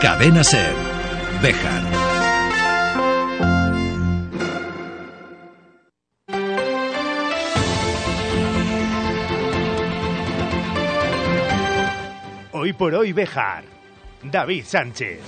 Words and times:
Cadena 0.00 0.44
Ser. 0.44 0.74
Bejar. 1.42 1.82
Hoy 12.52 12.72
por 12.74 12.94
hoy 12.94 13.12
Bejar. 13.12 13.64
David 14.22 14.64
Sánchez. 14.66 15.20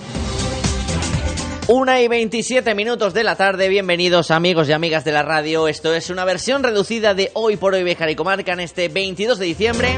Una 1.69 2.01
y 2.01 2.09
27 2.09 2.75
minutos 2.75 3.15
de 3.15 3.25
la 3.25 3.37
tarde, 3.37 3.69
bienvenidos 3.69 4.31
amigos 4.31 4.69
y 4.69 4.73
amigas 4.73 5.05
de 5.05 5.13
la 5.13 5.23
radio. 5.23 5.69
Esto 5.69 5.95
es 5.95 6.11
una 6.11 6.25
versión 6.27 6.63
reducida 6.63 7.15
de 7.15 7.31
Hoy 7.35 7.57
por 7.57 7.75
Hoy 7.75 7.85
Bejar 7.85 8.11
y 8.11 8.17
Comarca 8.17 8.53
en 8.53 8.61
este 8.61 8.89
22 8.89 9.39
de 9.39 9.47
diciembre. 9.47 9.97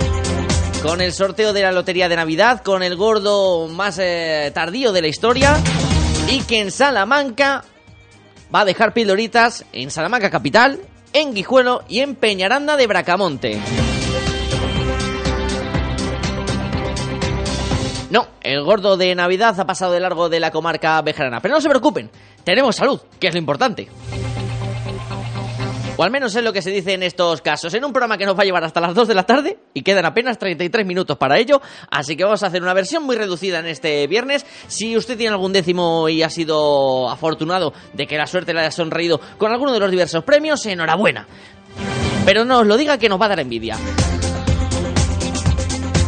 Con 0.83 1.03
el 1.03 1.13
sorteo 1.13 1.53
de 1.53 1.63
la 1.63 1.73
Lotería 1.73 2.09
de 2.09 2.17
Navidad, 2.17 2.63
con 2.63 2.83
el 2.83 2.97
gordo 2.97 3.69
más 3.69 3.99
eh, 3.99 4.51
tardío 4.55 4.93
de 4.93 5.03
la 5.03 5.09
historia. 5.09 5.59
Y 6.29 6.41
que 6.43 6.61
en 6.61 6.71
Salamanca 6.71 7.65
va 8.55 8.61
a 8.61 8.65
dejar 8.65 8.95
pildoritas 8.95 9.67
en 9.73 9.91
Salamanca 9.91 10.31
Capital, 10.31 10.81
en 11.13 11.35
Guijuelo 11.35 11.83
y 11.87 12.01
en 12.01 12.15
Peñaranda 12.15 12.77
de 12.77 12.87
Bracamonte. 12.87 13.61
No, 18.11 18.27
el 18.41 18.65
gordo 18.65 18.97
de 18.97 19.15
Navidad 19.15 19.61
ha 19.61 19.67
pasado 19.67 19.93
de 19.93 20.01
largo 20.01 20.29
de 20.29 20.41
la 20.41 20.51
comarca 20.51 21.01
bejarana. 21.03 21.41
Pero 21.41 21.55
no 21.55 21.61
se 21.61 21.69
preocupen, 21.69 22.11
tenemos 22.43 22.77
salud, 22.77 23.01
que 23.21 23.29
es 23.29 23.35
lo 23.35 23.39
importante. 23.39 23.89
O 26.01 26.03
al 26.03 26.11
menos 26.11 26.35
es 26.35 26.43
lo 26.43 26.51
que 26.51 26.63
se 26.63 26.71
dice 26.71 26.95
en 26.95 27.03
estos 27.03 27.43
casos. 27.43 27.75
En 27.75 27.85
un 27.85 27.93
programa 27.93 28.17
que 28.17 28.25
nos 28.25 28.35
va 28.35 28.41
a 28.41 28.47
llevar 28.47 28.65
hasta 28.65 28.81
las 28.81 28.95
2 28.95 29.07
de 29.07 29.15
la 29.15 29.25
tarde 29.25 29.59
y 29.75 29.83
quedan 29.83 30.07
apenas 30.07 30.39
33 30.39 30.87
minutos 30.87 31.19
para 31.19 31.39
ello. 31.39 31.61
Así 31.91 32.17
que 32.17 32.25
vamos 32.25 32.43
a 32.43 32.47
hacer 32.47 32.63
una 32.63 32.73
versión 32.73 33.03
muy 33.03 33.17
reducida 33.17 33.59
en 33.59 33.67
este 33.67 34.07
viernes. 34.07 34.47
Si 34.67 34.97
usted 34.97 35.19
tiene 35.19 35.35
algún 35.35 35.53
décimo 35.53 36.09
y 36.09 36.23
ha 36.23 36.31
sido 36.31 37.11
afortunado 37.11 37.75
de 37.93 38.07
que 38.07 38.17
la 38.17 38.27
suerte 38.27 38.55
le 38.55 38.61
haya 38.61 38.71
sonreído 38.71 39.21
con 39.37 39.53
alguno 39.53 39.75
de 39.75 39.81
los 39.81 39.91
diversos 39.91 40.25
premios, 40.25 40.65
enhorabuena. 40.65 41.27
Pero 42.25 42.47
no 42.47 42.61
os 42.61 42.67
lo 42.67 42.79
diga 42.79 42.97
que 42.97 43.11
nos 43.11 43.21
va 43.21 43.27
a 43.27 43.29
dar 43.29 43.41
envidia. 43.41 43.77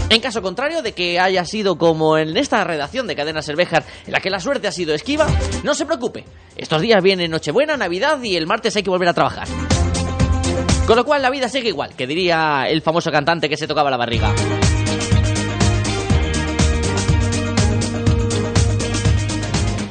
En 0.08 0.22
caso 0.22 0.40
contrario 0.40 0.80
de 0.80 0.92
que 0.92 1.20
haya 1.20 1.44
sido 1.44 1.76
como 1.76 2.16
en 2.16 2.34
esta 2.38 2.64
redacción 2.64 3.06
de 3.06 3.16
Cadena 3.16 3.42
Cervejar, 3.42 3.84
en 4.06 4.12
la 4.12 4.20
que 4.20 4.30
la 4.30 4.40
suerte 4.40 4.68
ha 4.68 4.72
sido 4.72 4.94
esquiva, 4.94 5.26
no 5.64 5.74
se 5.74 5.84
preocupe. 5.84 6.24
Estos 6.56 6.80
días 6.80 7.02
vienen 7.02 7.30
Nochebuena, 7.30 7.76
Navidad 7.76 8.22
y 8.22 8.36
el 8.36 8.46
martes 8.46 8.74
hay 8.76 8.82
que 8.82 8.90
volver 8.90 9.08
a 9.08 9.14
trabajar. 9.14 9.48
Con 10.86 10.96
lo 10.96 11.04
cual 11.04 11.22
la 11.22 11.30
vida 11.30 11.48
sigue 11.48 11.68
igual, 11.68 11.94
que 11.94 12.06
diría 12.06 12.66
el 12.68 12.82
famoso 12.82 13.10
cantante 13.10 13.48
que 13.48 13.56
se 13.56 13.66
tocaba 13.66 13.90
la 13.90 13.96
barriga. 13.96 14.34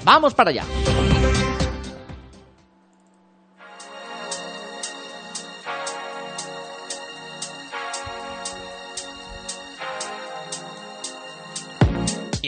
Vamos 0.03 0.33
para 0.33 0.49
allá. 0.49 0.65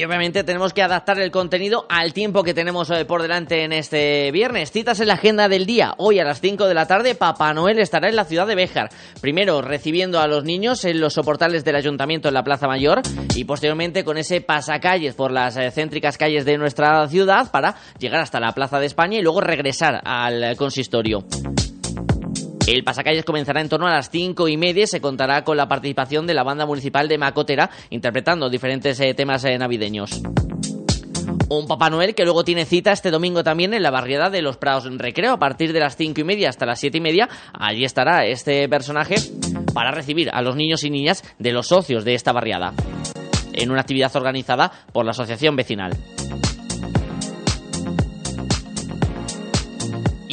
Obviamente 0.06 0.44
tenemos 0.44 0.74
que 0.74 0.82
adaptar 0.82 1.20
el 1.20 1.32
contenido 1.32 1.86
al 1.90 2.14
tiempo 2.14 2.44
que 2.44 2.54
tenemos 2.54 2.90
eh, 2.90 3.06
por 3.06 3.22
delante 3.22 3.64
en 3.64 3.72
este 3.72 4.32
viernes. 4.32 4.72
Citas 4.72 5.00
en 5.00 5.08
la 5.08 5.14
agenda 5.14 5.48
del 5.48 5.66
día. 5.66 5.94
Hoy 5.98 6.20
a 6.20 6.24
las 6.24 6.42
5 6.42 6.68
de 6.68 6.74
la 6.74 6.88
tarde 6.88 7.16
Papá 7.16 7.54
Noel 7.54 7.80
estará 7.80 8.10
en 8.10 8.16
la 8.16 8.26
ciudad 8.26 8.48
de 8.48 8.56
Béjar. 8.56 8.90
Primero 9.22 9.62
recibiendo 9.62 10.20
a 10.20 10.28
los 10.28 10.44
niños 10.44 10.84
en 10.86 11.00
los 11.00 11.14
soportales 11.14 11.64
del 11.64 11.76
ayuntamiento 11.76 12.28
en 12.28 12.34
la 12.34 12.44
Plaza 12.44 12.68
Mayor 12.68 13.02
y 13.36 13.46
posteriormente 13.46 14.04
con 14.04 14.18
ese 14.18 14.42
pasacalles 14.42 15.16
por 15.16 15.32
las 15.32 15.58
eh, 15.58 15.72
céntricas 15.72 16.18
calles 16.18 16.46
de 16.46 16.58
nuestra 16.58 17.08
ciudad 17.08 17.50
para 17.52 17.76
llegar 18.00 18.22
hasta 18.22 18.40
la 18.40 18.52
Plaza 18.52 18.80
de 18.80 18.88
España 18.88 19.20
y 19.20 19.22
luego 19.22 19.42
regresar 19.42 20.02
al 20.04 20.56
consistorio. 20.58 21.26
El 22.66 22.84
pasacalles 22.84 23.26
comenzará 23.26 23.60
en 23.60 23.68
torno 23.68 23.88
a 23.88 23.92
las 23.92 24.10
cinco 24.10 24.48
y 24.48 24.56
media. 24.56 24.88
Se 24.88 25.02
contará 25.02 25.44
con 25.44 25.58
la 25.58 25.68
participación 25.68 26.26
de 26.26 26.34
la 26.34 26.44
banda 26.44 26.66
municipal 26.66 27.08
de 27.08 27.18
Macotera, 27.18 27.70
interpretando 27.90 28.50
diferentes 28.50 29.00
eh, 29.02 29.14
temas 29.14 29.44
eh, 29.44 29.58
navideños. 29.58 30.22
Un 31.50 31.68
Papá 31.68 31.90
Noel 31.90 32.16
que 32.16 32.24
luego 32.24 32.44
tiene 32.44 32.66
cita 32.66 32.94
este 32.94 33.12
domingo 33.12 33.44
también 33.44 33.74
en 33.74 33.84
la 33.84 33.92
barriada 33.92 34.30
de 34.30 34.42
los 34.42 34.58
Prados 34.58 34.86
Recreo 34.98 35.34
a 35.34 35.40
partir 35.40 35.74
de 35.74 35.82
las 35.82 35.98
cinco 35.98 36.22
y 36.22 36.24
media 36.24 36.50
hasta 36.50 36.66
las 36.66 36.80
siete 36.80 36.98
y 36.98 37.02
media. 37.02 37.30
Allí 37.54 37.84
estará 37.84 38.26
este 38.26 38.68
personaje 38.70 39.16
para 39.74 39.92
recibir 39.92 40.30
a 40.32 40.42
los 40.42 40.56
niños 40.56 40.84
y 40.84 40.90
niñas 40.90 41.24
de 41.38 41.52
los 41.52 41.68
socios 41.68 42.06
de 42.06 42.16
esta 42.16 42.32
barriada 42.32 42.74
en 43.54 43.72
una 43.72 43.82
actividad 43.82 44.16
organizada 44.16 44.72
por 44.92 45.06
la 45.06 45.12
asociación 45.12 45.56
vecinal. 45.56 45.96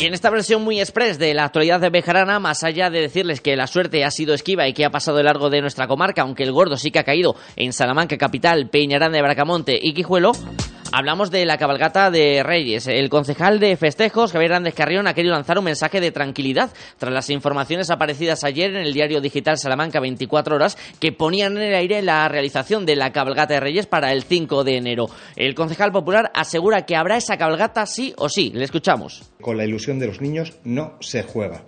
Y 0.00 0.06
en 0.06 0.14
esta 0.14 0.30
versión 0.30 0.64
muy 0.64 0.80
express 0.80 1.18
de 1.18 1.34
la 1.34 1.44
actualidad 1.44 1.78
de 1.78 1.90
Bejarana, 1.90 2.40
más 2.40 2.64
allá 2.64 2.88
de 2.88 3.02
decirles 3.02 3.42
que 3.42 3.54
la 3.54 3.66
suerte 3.66 4.02
ha 4.02 4.10
sido 4.10 4.32
esquiva 4.32 4.66
y 4.66 4.72
que 4.72 4.86
ha 4.86 4.90
pasado 4.90 5.18
de 5.18 5.24
largo 5.24 5.50
de 5.50 5.60
nuestra 5.60 5.86
comarca, 5.86 6.22
aunque 6.22 6.42
el 6.42 6.52
gordo 6.52 6.78
sí 6.78 6.90
que 6.90 7.00
ha 7.00 7.04
caído 7.04 7.36
en 7.54 7.74
Salamanca 7.74 8.16
capital, 8.16 8.70
Peñarán 8.70 9.12
de 9.12 9.20
Bracamonte 9.20 9.78
y 9.78 9.92
Quijuelo, 9.92 10.32
Hablamos 10.92 11.30
de 11.30 11.46
la 11.46 11.56
cabalgata 11.56 12.10
de 12.10 12.42
Reyes. 12.42 12.88
El 12.88 13.10
concejal 13.10 13.60
de 13.60 13.76
festejos, 13.76 14.32
Javier 14.32 14.50
Hernández 14.50 14.74
Carrión, 14.74 15.06
ha 15.06 15.14
querido 15.14 15.34
lanzar 15.34 15.56
un 15.56 15.64
mensaje 15.64 16.00
de 16.00 16.10
tranquilidad 16.10 16.70
tras 16.98 17.12
las 17.12 17.30
informaciones 17.30 17.90
aparecidas 17.90 18.42
ayer 18.42 18.70
en 18.70 18.82
el 18.82 18.92
diario 18.92 19.20
digital 19.20 19.56
Salamanca 19.56 20.00
24 20.00 20.56
horas 20.56 20.76
que 20.98 21.12
ponían 21.12 21.56
en 21.56 21.62
el 21.62 21.74
aire 21.76 22.02
la 22.02 22.28
realización 22.28 22.86
de 22.86 22.96
la 22.96 23.12
cabalgata 23.12 23.54
de 23.54 23.60
Reyes 23.60 23.86
para 23.86 24.12
el 24.12 24.24
5 24.24 24.64
de 24.64 24.78
enero. 24.78 25.06
El 25.36 25.54
concejal 25.54 25.92
popular 25.92 26.32
asegura 26.34 26.84
que 26.84 26.96
habrá 26.96 27.16
esa 27.16 27.38
cabalgata 27.38 27.86
sí 27.86 28.12
o 28.16 28.28
sí. 28.28 28.50
Le 28.52 28.64
escuchamos. 28.64 29.30
Con 29.40 29.56
la 29.56 29.64
ilusión 29.64 30.00
de 30.00 30.08
los 30.08 30.20
niños 30.20 30.54
no 30.64 30.96
se 31.00 31.22
juega. 31.22 31.62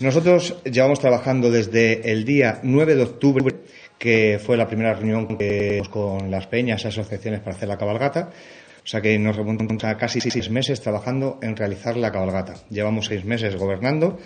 Nosotros 0.00 0.54
llevamos 0.64 1.00
trabajando 1.00 1.50
desde 1.50 2.12
el 2.12 2.24
día 2.24 2.60
9 2.62 2.94
de 2.94 3.02
octubre 3.02 3.56
que 3.98 4.40
fue 4.44 4.56
la 4.56 4.66
primera 4.66 4.94
reunión 4.94 5.26
que 5.36 5.82
con 5.90 6.30
las 6.30 6.46
peñas 6.46 6.84
y 6.84 6.88
asociaciones 6.88 7.40
para 7.40 7.56
hacer 7.56 7.68
la 7.68 7.78
cabalgata. 7.78 8.30
O 8.84 8.86
sea 8.90 9.00
que 9.02 9.18
nos 9.18 9.36
remontamos 9.36 9.84
a 9.84 9.96
casi 9.96 10.20
seis 10.20 10.50
meses 10.50 10.80
trabajando 10.80 11.38
en 11.42 11.56
realizar 11.56 11.96
la 11.96 12.10
cabalgata. 12.10 12.54
Llevamos 12.70 13.06
seis 13.06 13.24
meses 13.24 13.56
gobernando 13.56 14.18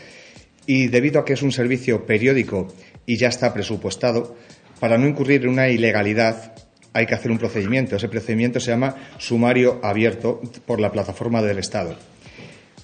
y 0.66 0.86
debido 0.88 1.20
a 1.20 1.24
que 1.24 1.32
es 1.32 1.42
un 1.42 1.50
servicio 1.50 2.06
periódico 2.06 2.68
y 3.06 3.16
ya 3.16 3.28
está 3.28 3.52
presupuestado, 3.52 4.36
para 4.78 4.98
no 4.98 5.08
incurrir 5.08 5.42
en 5.42 5.48
una 5.48 5.68
ilegalidad 5.68 6.54
hay 6.92 7.06
que 7.06 7.14
hacer 7.14 7.30
un 7.30 7.38
procedimiento. 7.38 7.96
Ese 7.96 8.08
procedimiento 8.08 8.60
se 8.60 8.70
llama 8.70 8.94
sumario 9.18 9.80
abierto 9.82 10.40
por 10.66 10.80
la 10.80 10.92
plataforma 10.92 11.42
del 11.42 11.58
Estado. 11.58 11.96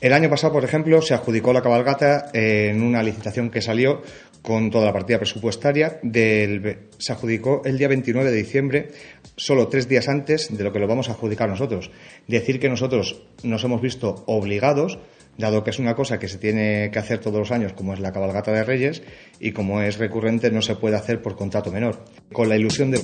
El 0.01 0.13
año 0.13 0.31
pasado, 0.31 0.53
por 0.53 0.65
ejemplo, 0.65 1.03
se 1.03 1.15
adjudicó 1.15 1.53
la 1.53 1.61
cabalgata 1.61 2.31
en 2.33 2.83
una 2.83 3.03
licitación 3.03 3.51
que 3.51 3.61
salió 3.61 4.03
con 4.43 4.71
toda 4.71 4.87
la 4.87 4.93
partida 4.93 5.19
presupuestaria. 5.19 5.99
Del, 6.03 6.79
se 6.99 7.13
adjudicó 7.13 7.63
el 7.65 7.79
día 7.79 7.89
29 7.89 8.31
de 8.31 8.37
diciembre, 8.37 8.89
solo 9.37 9.69
tres 9.69 9.89
días 9.89 10.09
antes 10.09 10.57
de 10.57 10.65
lo 10.65 10.73
que 10.73 10.79
lo 10.79 10.87
vamos 10.87 11.09
a 11.09 11.13
adjudicar 11.13 11.49
nosotros. 11.49 11.91
Decir 12.27 12.61
que 12.61 12.69
nosotros 12.69 13.23
nos 13.43 13.65
hemos 13.65 13.81
visto 13.81 14.25
obligados, 14.27 14.99
dado 15.37 15.65
que 15.65 15.71
es 15.71 15.79
una 15.79 15.95
cosa 15.95 16.19
que 16.19 16.29
se 16.29 16.39
tiene 16.39 16.91
que 16.91 16.99
hacer 16.99 17.21
todos 17.21 17.39
los 17.39 17.53
años, 17.53 17.73
como 17.73 17.95
es 17.95 18.01
la 18.01 18.13
cabalgata 18.13 18.53
de 18.53 18.65
Reyes, 18.65 19.03
y 19.41 19.53
como 19.53 19.81
es 19.81 19.99
recurrente, 19.99 20.51
no 20.51 20.63
se 20.63 20.75
puede 20.75 20.97
hacer 20.97 21.23
por 21.23 21.37
contrato 21.37 21.71
menor. 21.71 22.05
Con 22.33 22.49
la 22.49 22.57
ilusión 22.57 22.91
de. 22.91 23.01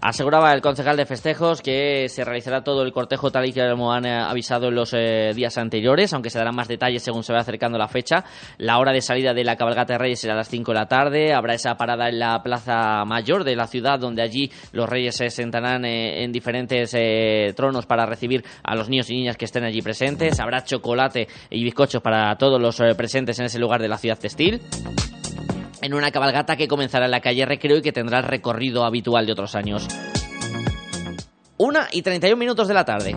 Aseguraba 0.00 0.52
el 0.52 0.60
concejal 0.60 0.96
de 0.96 1.06
festejos 1.06 1.62
que 1.62 2.08
se 2.08 2.24
realizará 2.24 2.62
todo 2.62 2.82
el 2.82 2.92
cortejo 2.92 3.30
tal 3.30 3.46
y 3.46 3.52
como 3.52 3.92
han 3.92 4.04
eh, 4.04 4.14
avisado 4.14 4.68
en 4.68 4.74
los 4.74 4.92
eh, 4.92 5.32
días 5.34 5.56
anteriores, 5.56 6.12
aunque 6.12 6.28
se 6.28 6.38
darán 6.38 6.54
más 6.54 6.68
detalles 6.68 7.02
según 7.02 7.22
se 7.22 7.32
va 7.32 7.40
acercando 7.40 7.78
la 7.78 7.88
fecha. 7.88 8.24
La 8.58 8.78
hora 8.78 8.92
de 8.92 9.00
salida 9.00 9.32
de 9.32 9.42
la 9.42 9.56
cabalgata 9.56 9.94
de 9.94 9.98
Reyes 9.98 10.20
será 10.20 10.34
a 10.34 10.36
las 10.36 10.48
5 10.48 10.72
de 10.72 10.78
la 10.78 10.86
tarde. 10.86 11.32
Habrá 11.32 11.54
esa 11.54 11.74
parada 11.76 12.08
en 12.08 12.18
la 12.18 12.42
plaza 12.42 13.04
mayor 13.06 13.44
de 13.44 13.56
la 13.56 13.66
ciudad, 13.66 13.98
donde 13.98 14.22
allí 14.22 14.50
los 14.72 14.88
reyes 14.88 15.16
se 15.16 15.30
sentarán 15.30 15.84
eh, 15.84 16.24
en 16.24 16.32
diferentes 16.32 16.94
tronos 17.54 17.86
para 17.86 18.06
recibir 18.06 18.44
a 18.62 18.74
los 18.74 18.88
niños 18.88 19.10
y 19.10 19.14
niñas 19.14 19.36
que 19.36 19.46
estén 19.46 19.64
allí 19.64 19.80
presentes. 19.80 20.38
Habrá 20.40 20.62
chocolate 20.62 21.26
y 21.50 21.64
bizcochos 21.64 22.02
para 22.02 22.36
todos 22.36 22.60
los 22.60 22.76
presentes 22.96 23.38
en 23.38 23.46
ese 23.46 23.58
lugar 23.58 23.80
de 23.80 23.88
la 23.88 23.98
ciudad 23.98 24.18
textil 24.18 24.60
en 25.82 25.94
una 25.94 26.10
cabalgata 26.10 26.56
que 26.56 26.68
comenzará 26.68 27.06
en 27.06 27.10
la 27.10 27.20
calle 27.20 27.46
Recreo 27.46 27.78
y 27.78 27.82
que 27.82 27.92
tendrá 27.92 28.18
el 28.18 28.24
recorrido 28.24 28.84
habitual 28.84 29.26
de 29.26 29.32
otros 29.32 29.54
años. 29.54 29.86
Una 31.58 31.88
y 31.90 32.02
31 32.02 32.36
minutos 32.36 32.68
de 32.68 32.74
la 32.74 32.84
tarde. 32.84 33.16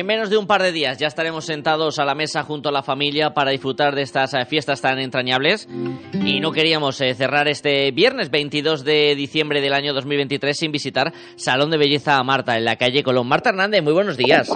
En 0.00 0.06
menos 0.06 0.30
de 0.30 0.38
un 0.38 0.46
par 0.46 0.62
de 0.62 0.72
días 0.72 0.96
ya 0.96 1.08
estaremos 1.08 1.44
sentados 1.44 1.98
a 1.98 2.06
la 2.06 2.14
mesa 2.14 2.42
junto 2.42 2.70
a 2.70 2.72
la 2.72 2.82
familia 2.82 3.34
para 3.34 3.50
disfrutar 3.50 3.94
de 3.94 4.00
estas 4.00 4.32
eh, 4.32 4.46
fiestas 4.46 4.80
tan 4.80 4.98
entrañables 4.98 5.68
y 6.24 6.40
no 6.40 6.52
queríamos 6.52 6.98
eh, 7.02 7.12
cerrar 7.14 7.48
este 7.48 7.90
viernes 7.90 8.30
22 8.30 8.82
de 8.82 9.14
diciembre 9.14 9.60
del 9.60 9.74
año 9.74 9.92
2023 9.92 10.56
sin 10.56 10.72
visitar 10.72 11.12
Salón 11.36 11.70
de 11.70 11.76
Belleza 11.76 12.22
Marta 12.22 12.56
en 12.56 12.64
la 12.64 12.76
calle 12.76 13.02
Colón. 13.02 13.28
Marta 13.28 13.50
Hernández, 13.50 13.82
muy 13.82 13.92
buenos 13.92 14.16
días. 14.16 14.50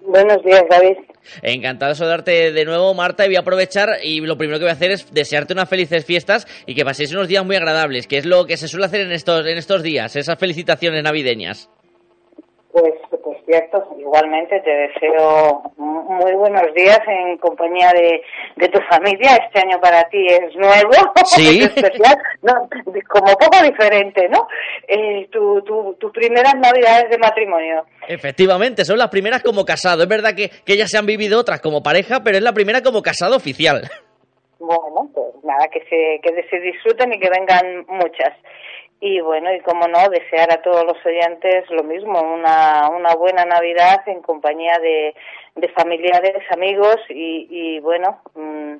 Buenos 0.00 0.42
días, 0.42 0.64
David. 0.68 0.96
Encantado 1.42 1.90
de 1.90 1.94
saludarte 1.94 2.50
de 2.50 2.64
nuevo, 2.64 2.94
Marta, 2.94 3.26
y 3.26 3.28
voy 3.28 3.36
a 3.36 3.40
aprovechar 3.40 3.90
y 4.02 4.18
lo 4.22 4.36
primero 4.36 4.58
que 4.58 4.64
voy 4.64 4.70
a 4.70 4.74
hacer 4.74 4.90
es 4.90 5.08
desearte 5.14 5.52
unas 5.52 5.68
felices 5.68 6.04
fiestas 6.04 6.48
y 6.66 6.74
que 6.74 6.84
paséis 6.84 7.12
unos 7.12 7.28
días 7.28 7.46
muy 7.46 7.54
agradables, 7.54 8.08
que 8.08 8.18
es 8.18 8.26
lo 8.26 8.44
que 8.44 8.56
se 8.56 8.66
suele 8.66 8.86
hacer 8.86 9.02
en 9.02 9.12
estos, 9.12 9.46
en 9.46 9.56
estos 9.56 9.84
días, 9.84 10.16
esas 10.16 10.36
felicitaciones 10.36 11.04
navideñas. 11.04 11.70
Pues 12.72 12.92
cierto, 13.46 13.96
igualmente 13.98 14.60
te 14.60 14.70
deseo 14.70 15.62
muy 15.76 16.32
buenos 16.34 16.74
días 16.74 17.00
en 17.06 17.38
compañía 17.38 17.90
de, 17.92 18.22
de 18.56 18.68
tu 18.68 18.80
familia. 18.90 19.36
Este 19.36 19.60
año 19.60 19.80
para 19.80 20.02
ti 20.08 20.26
es 20.26 20.54
nuevo, 20.56 20.92
¿Sí? 21.24 21.60
es 21.60 21.66
especial, 21.66 22.18
no, 22.42 22.68
como 23.08 23.32
poco 23.36 23.62
diferente, 23.62 24.28
¿no? 24.28 24.46
Eh, 24.88 25.28
tu, 25.30 25.62
tu, 25.62 25.94
tus 25.94 26.12
primeras 26.12 26.54
navidades 26.56 27.08
de 27.10 27.18
matrimonio. 27.18 27.86
Efectivamente, 28.08 28.84
son 28.84 28.98
las 28.98 29.08
primeras 29.08 29.42
como 29.42 29.64
casado. 29.64 30.02
Es 30.02 30.08
verdad 30.08 30.34
que, 30.34 30.50
que 30.64 30.76
ya 30.76 30.86
se 30.86 30.98
han 30.98 31.06
vivido 31.06 31.40
otras 31.40 31.60
como 31.60 31.82
pareja, 31.82 32.22
pero 32.22 32.36
es 32.36 32.42
la 32.42 32.52
primera 32.52 32.82
como 32.82 33.02
casado 33.02 33.36
oficial. 33.36 33.82
Bueno, 34.58 35.08
pues 35.14 35.44
nada, 35.44 35.68
que 35.68 35.80
se, 35.80 36.20
que 36.22 36.48
se 36.50 36.60
disfruten 36.60 37.12
y 37.12 37.20
que 37.20 37.30
vengan 37.30 37.84
muchas. 37.88 38.32
Y 39.00 39.20
bueno, 39.20 39.52
y 39.52 39.60
como 39.60 39.86
no, 39.88 40.08
desear 40.08 40.50
a 40.52 40.62
todos 40.62 40.84
los 40.84 40.96
oyentes 41.04 41.64
lo 41.70 41.82
mismo, 41.84 42.20
una, 42.20 42.88
una 42.88 43.14
buena 43.14 43.44
Navidad 43.44 44.00
en 44.06 44.22
compañía 44.22 44.78
de, 44.78 45.14
de 45.54 45.68
familiares, 45.68 46.42
amigos 46.50 46.96
y, 47.10 47.46
y 47.50 47.80
bueno, 47.80 48.22
mmm, 48.34 48.76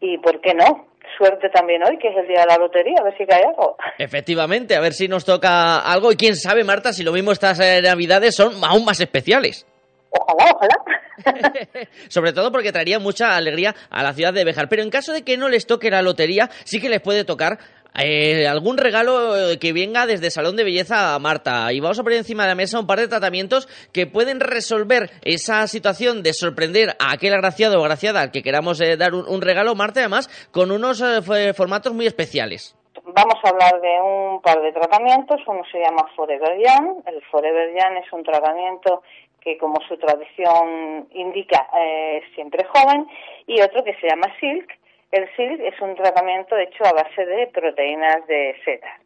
y 0.00 0.18
por 0.18 0.40
qué 0.40 0.54
no, 0.54 0.86
suerte 1.18 1.48
también 1.50 1.82
hoy, 1.82 1.98
que 1.98 2.08
es 2.08 2.16
el 2.16 2.28
día 2.28 2.40
de 2.40 2.46
la 2.46 2.58
lotería, 2.58 2.96
a 3.00 3.04
ver 3.04 3.16
si 3.18 3.26
cae 3.26 3.44
algo. 3.44 3.76
Efectivamente, 3.98 4.76
a 4.76 4.80
ver 4.80 4.92
si 4.92 5.08
nos 5.08 5.24
toca 5.24 5.78
algo 5.78 6.12
y 6.12 6.16
quién 6.16 6.36
sabe, 6.36 6.64
Marta, 6.64 6.92
si 6.92 7.02
lo 7.02 7.12
mismo 7.12 7.32
estas 7.32 7.58
eh, 7.60 7.80
Navidades 7.82 8.36
son 8.36 8.54
aún 8.64 8.84
más 8.84 9.00
especiales. 9.00 9.66
Ojalá, 10.10 10.52
ojalá. 10.54 10.74
Sobre 12.08 12.32
todo 12.32 12.50
porque 12.52 12.72
traería 12.72 12.98
mucha 12.98 13.36
alegría 13.36 13.74
a 13.90 14.02
la 14.02 14.12
ciudad 14.12 14.32
de 14.32 14.44
Bejar. 14.44 14.68
Pero 14.68 14.82
en 14.82 14.90
caso 14.90 15.12
de 15.12 15.22
que 15.22 15.36
no 15.36 15.48
les 15.48 15.66
toque 15.66 15.90
la 15.90 16.02
lotería, 16.02 16.50
sí 16.64 16.80
que 16.80 16.88
les 16.88 17.00
puede 17.00 17.24
tocar 17.24 17.58
eh, 17.98 18.46
algún 18.46 18.78
regalo 18.78 19.34
que 19.60 19.72
venga 19.72 20.06
desde 20.06 20.30
Salón 20.30 20.56
de 20.56 20.64
Belleza 20.64 21.14
a 21.14 21.18
Marta. 21.18 21.72
Y 21.72 21.80
vamos 21.80 21.98
a 21.98 22.02
poner 22.02 22.18
encima 22.18 22.44
de 22.44 22.50
la 22.50 22.54
mesa 22.54 22.78
un 22.78 22.86
par 22.86 22.98
de 22.98 23.08
tratamientos 23.08 23.68
que 23.92 24.06
pueden 24.06 24.40
resolver 24.40 25.10
esa 25.22 25.66
situación 25.66 26.22
de 26.22 26.32
sorprender 26.32 26.90
a 26.98 27.12
aquel 27.12 27.34
agraciado 27.34 27.80
o 27.80 27.84
agraciada 27.84 28.20
al 28.20 28.30
que 28.30 28.42
queramos 28.42 28.80
eh, 28.80 28.96
dar 28.96 29.14
un, 29.14 29.28
un, 29.28 29.42
regalo, 29.42 29.74
Marta, 29.74 30.00
además, 30.00 30.28
con 30.52 30.70
unos 30.70 31.00
eh, 31.00 31.52
formatos 31.54 31.92
muy 31.92 32.06
especiales. 32.06 32.76
Vamos 33.04 33.36
a 33.42 33.48
hablar 33.48 33.80
de 33.80 34.00
un 34.00 34.40
par 34.40 34.60
de 34.60 34.72
tratamientos. 34.72 35.40
Uno 35.46 35.62
se 35.70 35.78
llama 35.78 36.06
Forever 36.14 36.56
Young. 36.58 37.02
El 37.06 37.22
Forever 37.30 37.70
Young 37.70 38.04
es 38.04 38.12
un 38.12 38.22
tratamiento 38.22 39.02
que 39.40 39.56
como 39.58 39.80
su 39.88 39.96
tradición 39.96 41.08
indica 41.12 41.66
eh, 41.78 42.18
es 42.18 42.34
siempre 42.34 42.64
joven, 42.64 43.06
y 43.46 43.60
otro 43.62 43.82
que 43.82 43.94
se 43.94 44.08
llama 44.08 44.26
Silk. 44.38 44.79
El 45.12 45.28
Silk 45.34 45.60
es 45.60 45.80
un 45.80 45.94
tratamiento 45.96 46.56
hecho 46.56 46.84
a 46.84 46.92
base 46.92 47.26
de 47.26 47.46
proteínas 47.48 48.26
de 48.26 48.54
seda. 48.64 49.00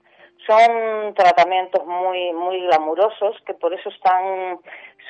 Son 0.47 1.15
tratamientos 1.15 1.87
muy 1.87 2.33
muy 2.33 2.61
glamurosos 2.67 3.41
que 3.47 3.55
por 3.55 3.73
eso 3.73 3.89
están 3.89 4.61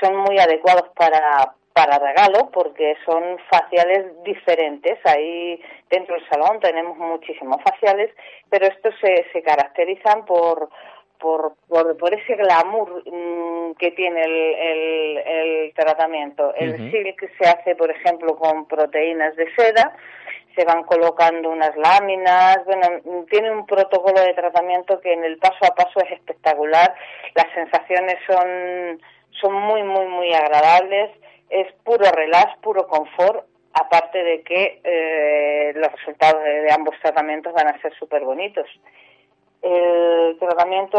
son 0.00 0.16
muy 0.16 0.38
adecuados 0.38 0.88
para 0.94 1.54
para 1.72 1.98
regalo 1.98 2.50
porque 2.52 2.96
son 3.04 3.36
faciales 3.50 4.22
diferentes. 4.22 4.96
Ahí 5.04 5.60
dentro 5.90 6.14
del 6.14 6.28
salón 6.28 6.60
tenemos 6.60 6.96
muchísimos 6.96 7.60
faciales, 7.64 8.12
pero 8.48 8.66
estos 8.66 8.94
se, 9.00 9.26
se 9.32 9.42
caracterizan 9.42 10.24
por 10.24 10.68
por, 11.18 11.54
por, 11.68 11.96
por 11.96 12.14
ese 12.14 12.34
glamour 12.36 13.02
mmm, 13.06 13.72
que 13.78 13.90
tiene 13.92 14.20
el, 14.22 14.32
el, 14.70 15.18
el 15.18 15.74
tratamiento. 15.74 16.54
El 16.54 16.70
uh 16.70 16.76
-huh. 16.76 16.90
silk 16.90 17.30
se 17.38 17.48
hace, 17.48 17.74
por 17.74 17.90
ejemplo, 17.90 18.36
con 18.36 18.66
proteínas 18.66 19.34
de 19.34 19.46
seda, 19.54 19.96
se 20.54 20.64
van 20.64 20.84
colocando 20.84 21.50
unas 21.50 21.76
láminas, 21.76 22.58
bueno, 22.64 23.24
tiene 23.30 23.50
un 23.50 23.66
protocolo 23.66 24.20
de 24.20 24.34
tratamiento 24.34 25.00
que 25.00 25.12
en 25.12 25.24
el 25.24 25.38
paso 25.38 25.64
a 25.64 25.74
paso 25.74 26.00
es 26.00 26.12
espectacular, 26.12 26.94
las 27.34 27.46
sensaciones 27.54 28.16
son, 28.26 29.00
son 29.40 29.54
muy, 29.54 29.82
muy, 29.82 30.06
muy 30.06 30.32
agradables, 30.32 31.10
es 31.50 31.72
puro 31.84 32.10
relax, 32.10 32.56
puro 32.60 32.86
confort, 32.86 33.46
aparte 33.72 34.22
de 34.22 34.42
que 34.42 34.80
eh, 34.84 35.72
los 35.74 35.90
resultados 35.92 36.42
de, 36.44 36.62
de 36.62 36.72
ambos 36.72 36.94
tratamientos 37.02 37.52
van 37.52 37.68
a 37.68 37.80
ser 37.80 37.92
súper 37.98 38.24
bonitos. 38.24 38.68
El 39.64 40.36
tratamiento 40.38 40.98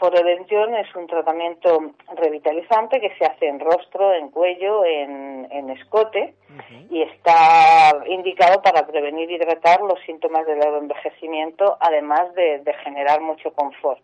Forevention 0.00 0.74
es 0.74 0.92
un 0.96 1.06
tratamiento 1.06 1.92
revitalizante 2.16 3.00
que 3.00 3.14
se 3.16 3.24
hace 3.24 3.46
en 3.46 3.60
rostro, 3.60 4.12
en 4.12 4.30
cuello, 4.30 4.84
en, 4.84 5.46
en 5.52 5.70
escote 5.70 6.34
uh 6.48 6.58
-huh. 6.58 6.86
y 6.90 7.02
está 7.02 8.02
indicado 8.06 8.62
para 8.62 8.84
prevenir 8.84 9.30
y 9.30 9.38
tratar 9.38 9.80
los 9.82 10.00
síntomas 10.00 10.44
del 10.44 10.60
envejecimiento, 10.60 11.76
además 11.78 12.34
de, 12.34 12.58
de 12.58 12.74
generar 12.82 13.20
mucho 13.20 13.52
confort. 13.52 14.00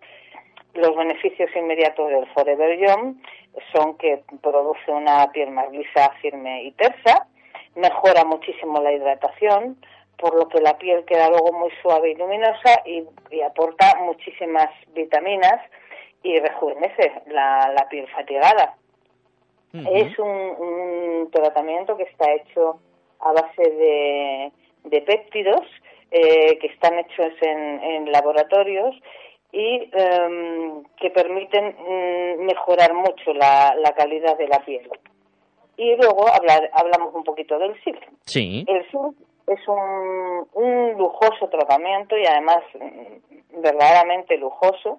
Los 0.75 0.95
beneficios 0.95 1.51
inmediatos 1.57 2.09
del 2.09 2.27
Forever 2.29 2.79
Young 2.79 3.17
son 3.73 3.97
que 3.99 4.23
produce 4.41 4.93
una 4.93 5.27
piel 5.33 5.51
más 5.51 5.69
lisa, 5.73 6.13
firme 6.23 6.63
y 6.63 6.71
tersa, 6.73 7.27
mejora 7.75 8.25
muchísimo 8.25 8.81
la 8.81 8.93
hidratación, 8.93 9.77
por 10.19 10.35
lo 10.35 10.49
que 10.49 10.61
la 10.61 10.79
piel 10.79 11.05
queda 11.05 11.29
luego 11.29 11.53
muy 11.53 11.71
suave 11.83 12.11
y 12.11 12.15
luminosa 12.15 12.83
y, 12.85 13.05
y 13.31 13.41
aporta 13.43 13.97
muchísimas 14.01 14.71
vitaminas 14.95 15.61
y 16.23 16.39
rejuvenece 16.39 17.13
la, 17.27 17.73
la 17.77 17.89
piel 17.89 18.09
fatigada. 18.09 18.75
Uh 19.75 19.79
-huh. 19.79 19.89
Es 19.93 20.19
un, 20.19 20.29
un, 20.29 21.31
tratamiento 21.31 21.97
que 21.97 22.05
está 22.05 22.33
hecho 22.33 22.81
a 23.21 23.33
base 23.33 23.63
de, 23.63 24.53
de 24.85 25.01
péptidos 25.03 25.67
eh, 26.11 26.59
que 26.59 26.69
están 26.69 26.99
hechos 26.99 27.33
en, 27.43 27.83
en 27.83 28.13
laboratorios 28.13 28.95
y 29.53 29.91
um, 29.95 30.85
que 31.01 31.11
permiten 31.11 31.75
um, 31.79 32.45
mejorar 32.45 32.95
mucho 32.95 33.33
la, 33.35 33.75
la, 33.77 33.93
calidad 33.93 34.37
de 34.39 34.49
la 34.49 34.65
piel. 34.65 34.89
Y 35.77 35.95
luego 35.97 36.29
hablar, 36.29 36.71
hablamos 36.73 37.15
un 37.15 37.25
poquito 37.25 37.59
del 37.59 37.75
silk. 37.83 38.01
Sí. 38.25 38.65
El 38.67 38.83
silk 38.91 39.15
es 39.47 39.69
un, 39.69 40.49
un 40.55 40.93
lujoso 40.99 41.49
tratamiento 41.49 42.17
y 42.17 42.27
además 42.27 42.63
mm, 42.75 43.61
verdaderamente 43.61 44.37
lujoso 44.37 44.99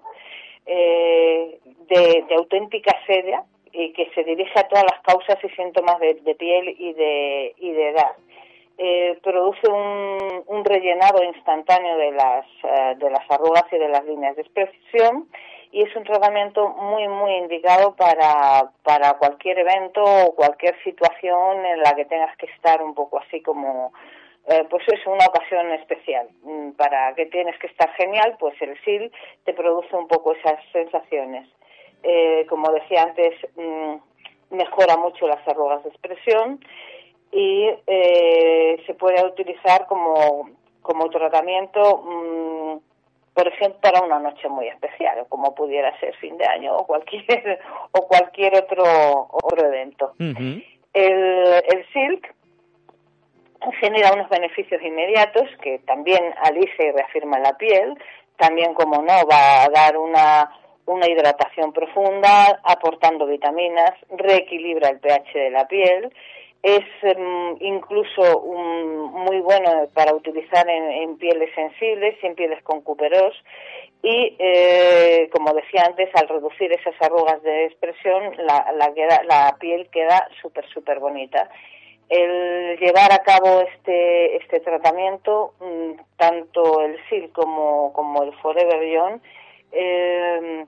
eh, 0.66 1.58
de, 1.88 2.24
auténtica 2.36 2.94
seda 3.06 3.44
y 3.72 3.92
que 3.92 4.10
se 4.14 4.24
dirige 4.24 4.58
a 4.58 4.68
todas 4.68 4.84
las 4.84 5.00
causas 5.02 5.38
y 5.42 5.48
síntomas 5.50 5.98
de, 6.00 6.14
de 6.14 6.34
piel 6.34 6.74
y 6.78 6.92
de, 6.94 7.54
y 7.58 7.72
de 7.72 7.88
edad. 7.90 8.12
Eh, 8.80 9.18
produce 9.22 9.68
un, 9.68 10.44
un, 10.46 10.64
rellenado 10.64 11.22
instantáneo 11.24 11.96
de 11.96 12.12
las, 12.12 12.46
uh, 12.62 12.96
de 12.96 13.10
las 13.10 13.28
arrugas 13.28 13.64
y 13.72 13.76
de 13.76 13.88
las 13.88 14.04
líneas 14.04 14.36
de 14.36 14.42
expresión 14.42 15.28
y 15.72 15.82
es 15.82 15.94
un 15.96 16.04
tratamiento 16.04 16.68
muy, 16.68 17.08
muy 17.08 17.32
indicado 17.34 17.96
para, 17.96 18.70
para 18.84 19.14
cualquier 19.14 19.58
evento 19.58 20.02
o 20.02 20.34
cualquier 20.34 20.80
situación 20.84 21.66
en 21.66 21.80
la 21.82 21.94
que 21.94 22.04
tengas 22.04 22.36
que 22.36 22.46
estar 22.46 22.80
un 22.80 22.94
poco 22.94 23.18
así 23.18 23.42
como 23.42 23.92
eh, 24.48 24.66
pues 24.70 24.82
es 24.88 25.06
una 25.06 25.26
ocasión 25.26 25.70
especial. 25.72 26.28
Mm, 26.42 26.70
para 26.72 27.14
que 27.14 27.26
tienes 27.26 27.58
que 27.58 27.66
estar 27.66 27.90
genial, 27.94 28.36
pues 28.38 28.54
el 28.62 28.78
SIL 28.82 29.12
te 29.44 29.52
produce 29.52 29.94
un 29.94 30.08
poco 30.08 30.32
esas 30.32 30.58
sensaciones. 30.72 31.46
Eh, 32.02 32.46
como 32.48 32.72
decía 32.72 33.02
antes, 33.02 33.34
mm, 33.56 34.56
mejora 34.56 34.96
mucho 34.96 35.26
las 35.26 35.46
arrugas 35.46 35.82
de 35.82 35.90
expresión 35.90 36.60
y 37.30 37.68
eh, 37.86 38.82
se 38.86 38.94
puede 38.94 39.22
utilizar 39.26 39.86
como, 39.86 40.48
como 40.80 41.10
tratamiento, 41.10 42.02
mmm, 42.04 42.78
por 43.34 43.48
ejemplo, 43.48 43.80
para 43.82 44.00
una 44.00 44.18
noche 44.18 44.48
muy 44.48 44.66
especial, 44.68 45.26
como 45.28 45.54
pudiera 45.54 45.98
ser 46.00 46.14
fin 46.16 46.38
de 46.38 46.46
año 46.46 46.74
o 46.74 46.86
cualquier, 46.86 47.60
o 47.92 48.08
cualquier 48.08 48.56
otro, 48.56 49.28
otro 49.30 49.66
evento. 49.66 50.12
Uh 50.18 50.24
-huh. 50.24 50.64
el, 50.94 51.62
el 51.68 51.86
silk 51.92 52.34
genera 53.80 54.12
unos 54.12 54.28
beneficios 54.28 54.80
inmediatos 54.82 55.48
que 55.62 55.80
también 55.80 56.22
alisa 56.42 56.82
y 56.82 56.92
reafirma 56.92 57.38
la 57.38 57.56
piel, 57.56 57.96
también 58.36 58.74
como 58.74 59.02
no 59.02 59.26
va 59.26 59.64
a 59.64 59.68
dar 59.68 59.96
una, 59.96 60.50
una 60.86 61.08
hidratación 61.08 61.72
profunda, 61.72 62.60
aportando 62.62 63.26
vitaminas, 63.26 63.92
reequilibra 64.10 64.88
el 64.90 65.00
pH 65.00 65.38
de 65.38 65.50
la 65.50 65.66
piel, 65.66 66.12
es 66.62 66.84
em, 67.02 67.56
incluso 67.60 68.42
muy 68.42 69.40
bueno 69.40 69.88
para 69.94 70.14
utilizar 70.14 70.68
en, 70.68 71.16
pieles 71.18 71.54
sensibles 71.54 72.16
en 72.22 72.34
pieles 72.34 72.62
con 72.64 72.80
cuperos 72.80 73.34
y 74.02 74.36
eh, 74.38 75.28
como 75.32 75.52
decía 75.52 75.84
antes 75.86 76.08
al 76.14 76.28
reducir 76.28 76.72
esas 76.72 76.94
arrugas 77.00 77.42
de 77.42 77.66
expresión 77.66 78.34
la, 78.38 78.72
la, 79.24 79.56
piel 79.58 79.88
queda 79.90 80.28
súper 80.42 80.68
súper 80.68 80.98
bonita 80.98 81.48
el 82.08 82.78
llevar 82.78 83.12
a 83.12 83.22
cabo 83.22 83.60
este 83.60 84.36
este 84.36 84.60
tratamiento 84.60 85.54
mm, 85.60 85.92
tanto 86.16 86.80
el 86.80 86.98
SIL 87.08 87.30
como, 87.32 87.92
como 87.92 88.22
el 88.22 88.32
Forever 88.36 88.82
Young 88.90 89.20
eh, 89.72 90.64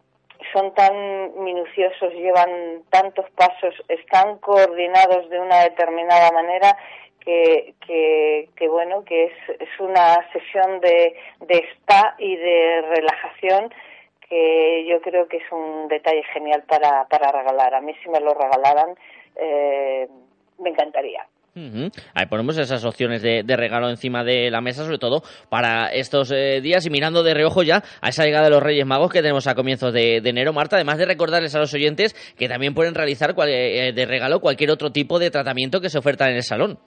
son 0.52 0.74
tan 0.74 1.44
minuciosos, 1.44 2.12
llevan 2.14 2.82
tantos 2.90 3.28
pasos, 3.30 3.74
están 3.88 4.38
coordinados 4.38 5.28
de 5.28 5.40
una 5.40 5.62
determinada 5.62 6.30
manera 6.32 6.76
que, 7.20 7.74
que, 7.86 8.68
bueno, 8.68 9.04
que 9.04 9.24
es, 9.24 9.60
es 9.60 9.68
una 9.78 10.26
sesión 10.32 10.80
de, 10.80 11.14
de 11.40 11.58
spa 11.74 12.14
y 12.18 12.36
de 12.36 12.82
relajación 12.82 13.72
que 14.28 14.86
yo 14.88 15.00
creo 15.02 15.28
que 15.28 15.36
es 15.36 15.52
un 15.52 15.88
detalle 15.88 16.22
genial 16.32 16.62
para, 16.66 17.06
para 17.08 17.30
regalar. 17.32 17.74
A 17.74 17.80
mí 17.80 17.94
si 18.02 18.08
me 18.08 18.20
lo 18.20 18.32
regalaran, 18.32 18.96
eh, 19.36 20.08
me 20.60 20.70
encantaría. 20.70 21.26
Ahí 22.14 22.26
ponemos 22.26 22.56
esas 22.58 22.84
opciones 22.84 23.22
de, 23.22 23.42
regalo 23.56 23.90
encima 23.90 24.22
de 24.22 24.50
la 24.50 24.60
mesa, 24.60 24.84
sobre 24.84 24.98
todo 24.98 25.22
para 25.48 25.88
estos 25.88 26.30
eh, 26.30 26.60
días 26.62 26.86
y 26.86 26.90
mirando 26.90 27.22
de 27.22 27.34
reojo 27.34 27.62
ya 27.62 27.82
a 28.00 28.08
esa 28.08 28.24
llegada 28.24 28.44
de 28.44 28.50
los 28.50 28.62
Reyes 28.62 28.86
Magos 28.86 29.10
que 29.10 29.20
tenemos 29.20 29.46
a 29.46 29.54
comienzos 29.54 29.92
de, 29.92 30.18
enero, 30.18 30.52
Marta, 30.52 30.76
además 30.76 30.98
de 30.98 31.06
recordarles 31.06 31.54
a 31.54 31.58
los 31.58 31.74
oyentes 31.74 32.14
que 32.36 32.48
también 32.48 32.74
pueden 32.74 32.94
realizar 32.94 33.34
eh, 33.46 33.92
de 33.92 34.06
regalo 34.06 34.40
cualquier 34.40 34.70
otro 34.70 34.90
tipo 34.90 35.18
de 35.18 35.30
tratamiento 35.30 35.80
que 35.80 35.90
se 35.90 35.98
oferta 35.98 36.30
en 36.30 36.36
el 36.36 36.42
salón. 36.42 36.78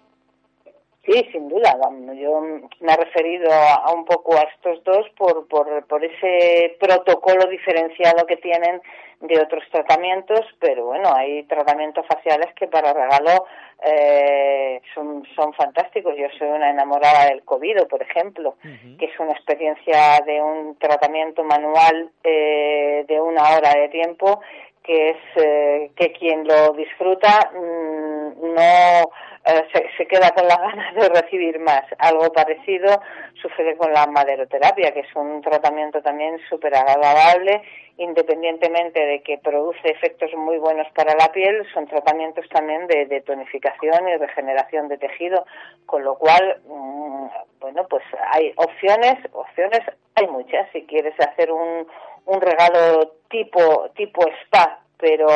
Sí, 1.05 1.27
sin 1.33 1.49
duda. 1.49 1.77
Yo 2.15 2.39
me 2.41 2.93
he 2.93 2.95
referido 2.95 3.51
a, 3.51 3.91
un 3.93 4.05
poco 4.05 4.37
a 4.37 4.43
estos 4.43 4.81
dos 4.85 5.09
por, 5.17 5.47
por, 5.47 5.85
por 5.85 6.03
ese 6.03 6.77
protocolo 6.79 7.45
diferenciado 7.49 8.25
que 8.25 8.37
tienen 8.37 8.81
de 9.19 9.39
otros 9.39 9.63
tratamientos, 9.71 10.41
pero 10.59 10.85
bueno, 10.85 11.13
hay 11.13 11.43
tratamientos 11.43 12.05
faciales 12.07 12.53
que 12.55 12.67
para 12.67 12.93
regalo 12.93 13.45
eh, 13.85 14.81
son, 14.93 15.25
son 15.35 15.53
fantásticos. 15.53 16.15
Yo 16.17 16.27
soy 16.37 16.47
una 16.47 16.69
enamorada 16.69 17.25
del 17.25 17.43
COVID, 17.43 17.83
por 17.89 18.01
ejemplo, 18.01 18.55
que 18.97 19.05
es 19.05 19.19
una 19.19 19.31
experiencia 19.31 20.21
de 20.25 20.41
un 20.41 20.77
tratamiento 20.77 21.43
manual 21.43 22.11
eh, 22.23 23.05
de 23.07 23.21
una 23.21 23.55
hora 23.55 23.73
de 23.73 23.89
tiempo 23.89 24.41
que 24.83 25.11
es 25.11 25.17
eh, 25.35 25.91
que 25.95 26.11
quien 26.11 26.45
lo 26.45 26.73
disfruta 26.73 27.51
mm, 27.53 28.53
no 28.53 29.11
eh, 29.45 29.89
se, 29.97 30.07
queda 30.07 30.31
con 30.31 30.47
las 30.47 30.57
ganas 30.59 30.95
de 30.95 31.09
recibir 31.09 31.59
más. 31.59 31.83
Algo 31.97 32.31
parecido 32.31 33.01
sucede 33.41 33.75
con 33.77 33.91
la 33.93 34.05
maderoterapia, 34.07 34.93
que 34.93 35.01
es 35.01 35.15
un 35.15 35.41
tratamiento 35.41 36.01
también 36.01 36.39
súper 36.49 36.75
agradable, 36.75 37.61
independientemente 37.97 38.99
de 39.05 39.21
que 39.21 39.37
produce 39.37 39.89
efectos 39.89 40.31
muy 40.35 40.57
buenos 40.57 40.87
para 40.95 41.15
la 41.15 41.31
piel, 41.31 41.65
son 41.73 41.87
tratamientos 41.87 42.47
también 42.49 42.87
de, 42.87 43.21
tonificación 43.21 44.07
y 44.07 44.17
regeneración 44.17 44.87
de 44.87 44.97
tejido, 44.97 45.45
con 45.85 46.03
lo 46.03 46.15
cual, 46.17 46.61
mm, 46.65 47.27
bueno, 47.59 47.85
pues 47.89 48.03
hay 48.31 48.53
opciones, 48.55 49.15
opciones 49.33 49.81
hay 50.15 50.27
muchas. 50.27 50.69
Si 50.71 50.83
quieres 50.83 51.19
hacer 51.19 51.51
un, 51.51 51.87
un 52.25 52.41
regalo 52.41 53.15
tipo, 53.29 53.89
tipo 53.95 54.21
spa 54.43 54.83
pero 55.03 55.27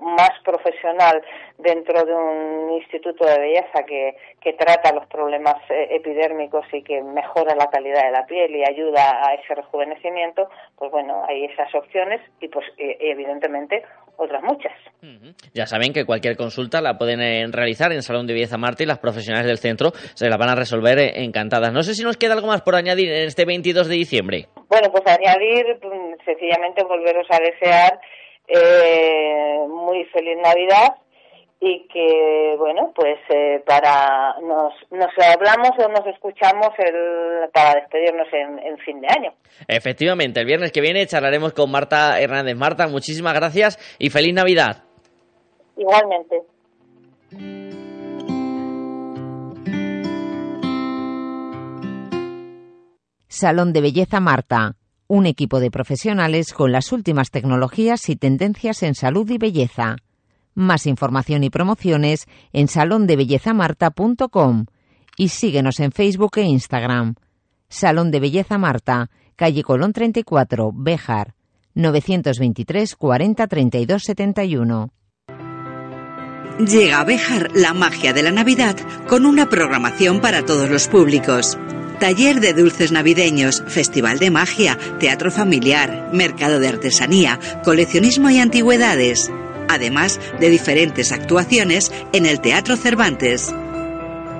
más 0.00 0.30
profesional 0.42 1.22
dentro 1.58 2.02
de 2.06 2.14
un 2.14 2.70
instituto 2.72 3.26
de 3.26 3.38
belleza 3.38 3.84
que, 3.86 4.16
que 4.40 4.54
trata 4.54 4.94
los 4.94 5.06
problemas 5.08 5.56
eh, 5.68 5.88
epidérmicos 5.90 6.64
y 6.72 6.82
que 6.82 7.02
mejora 7.02 7.54
la 7.54 7.68
calidad 7.68 8.04
de 8.04 8.10
la 8.10 8.24
piel 8.24 8.56
y 8.56 8.64
ayuda 8.64 9.28
a 9.28 9.34
ese 9.34 9.54
rejuvenecimiento, 9.54 10.48
pues 10.76 10.90
bueno, 10.90 11.26
hay 11.28 11.44
esas 11.44 11.74
opciones 11.74 12.22
y 12.40 12.48
pues 12.48 12.64
e, 12.78 12.96
evidentemente 13.00 13.84
otras 14.16 14.42
muchas. 14.42 14.72
Ya 15.52 15.66
saben 15.66 15.92
que 15.92 16.04
cualquier 16.04 16.36
consulta 16.36 16.80
la 16.80 16.96
pueden 16.96 17.20
eh, 17.20 17.44
realizar 17.50 17.92
en 17.92 18.02
Salón 18.02 18.26
de 18.26 18.34
Belleza 18.34 18.56
Marte 18.56 18.84
y 18.84 18.86
las 18.86 19.00
profesionales 19.00 19.46
del 19.46 19.58
centro 19.58 19.90
se 20.14 20.28
la 20.28 20.36
van 20.36 20.50
a 20.50 20.54
resolver 20.54 20.98
eh, 20.98 21.24
encantadas. 21.24 21.72
No 21.72 21.82
sé 21.82 21.94
si 21.94 22.04
nos 22.04 22.16
queda 22.16 22.34
algo 22.34 22.46
más 22.46 22.62
por 22.62 22.76
añadir 22.76 23.08
en 23.08 23.26
este 23.26 23.44
22 23.44 23.88
de 23.88 23.94
diciembre. 23.96 24.46
Bueno, 24.68 24.88
pues 24.92 25.02
añadir 25.06 25.64
mm, 25.82 26.24
sencillamente 26.24 26.84
volveros 26.84 27.26
a 27.30 27.38
desear 27.40 28.00
eh, 28.46 29.58
muy 29.68 30.04
feliz 30.06 30.36
Navidad 30.42 30.94
y 31.64 31.86
que 31.86 32.56
bueno 32.58 32.92
pues 32.92 33.18
eh, 33.28 33.62
para 33.64 34.34
nos, 34.40 34.74
nos 34.90 35.10
hablamos 35.16 35.70
o 35.78 35.88
nos 35.88 36.04
escuchamos 36.08 36.70
el, 36.78 37.48
para 37.52 37.80
despedirnos 37.80 38.26
en, 38.32 38.58
en, 38.58 38.78
fin 38.78 39.00
de 39.00 39.06
año. 39.06 39.32
Efectivamente 39.68 40.40
el 40.40 40.46
viernes 40.46 40.72
que 40.72 40.80
viene 40.80 41.06
charlaremos 41.06 41.52
con 41.52 41.70
Marta 41.70 42.20
Hernández. 42.20 42.56
Marta 42.56 42.88
muchísimas 42.88 43.34
gracias 43.34 43.78
y 44.00 44.10
feliz 44.10 44.34
Navidad. 44.34 44.82
Igualmente. 45.76 46.42
Salón 53.28 53.72
de 53.72 53.82
Belleza 53.82 54.18
Marta. 54.18 54.74
Un 55.06 55.26
equipo 55.26 55.60
de 55.60 55.70
profesionales 55.70 56.52
con 56.52 56.72
las 56.72 56.90
últimas 56.90 57.30
tecnologías 57.30 58.08
y 58.08 58.16
tendencias 58.16 58.82
en 58.82 58.94
salud 58.94 59.30
y 59.30 59.38
belleza. 59.38 59.96
Más 60.54 60.86
información 60.86 61.44
y 61.44 61.50
promociones 61.50 62.26
en 62.52 62.68
salondebellezamarta.com 62.68 64.66
y 65.16 65.28
síguenos 65.28 65.80
en 65.80 65.92
Facebook 65.92 66.38
e 66.38 66.42
Instagram. 66.42 67.14
Salón 67.68 68.10
de 68.10 68.20
Belleza 68.20 68.58
Marta, 68.58 69.10
calle 69.36 69.62
Colón 69.62 69.92
34, 69.92 70.72
Béjar, 70.74 71.34
923 71.74 72.96
40 72.96 73.46
32 73.46 74.02
71. 74.02 74.90
Llega 76.58 77.00
a 77.00 77.04
Béjar 77.04 77.50
la 77.54 77.72
magia 77.72 78.12
de 78.12 78.22
la 78.22 78.30
Navidad 78.30 78.76
con 79.08 79.24
una 79.24 79.48
programación 79.48 80.20
para 80.20 80.44
todos 80.44 80.68
los 80.68 80.86
públicos. 80.86 81.58
Taller 81.98 82.40
de 82.40 82.52
dulces 82.52 82.92
navideños, 82.92 83.62
festival 83.68 84.18
de 84.18 84.30
magia, 84.30 84.78
teatro 84.98 85.30
familiar, 85.30 86.10
mercado 86.12 86.60
de 86.60 86.68
artesanía, 86.68 87.38
coleccionismo 87.64 88.28
y 88.28 88.38
antigüedades, 88.38 89.30
además 89.74 90.20
de 90.40 90.50
diferentes 90.50 91.12
actuaciones 91.12 91.92
en 92.12 92.26
el 92.26 92.40
Teatro 92.40 92.76
Cervantes. 92.76 93.54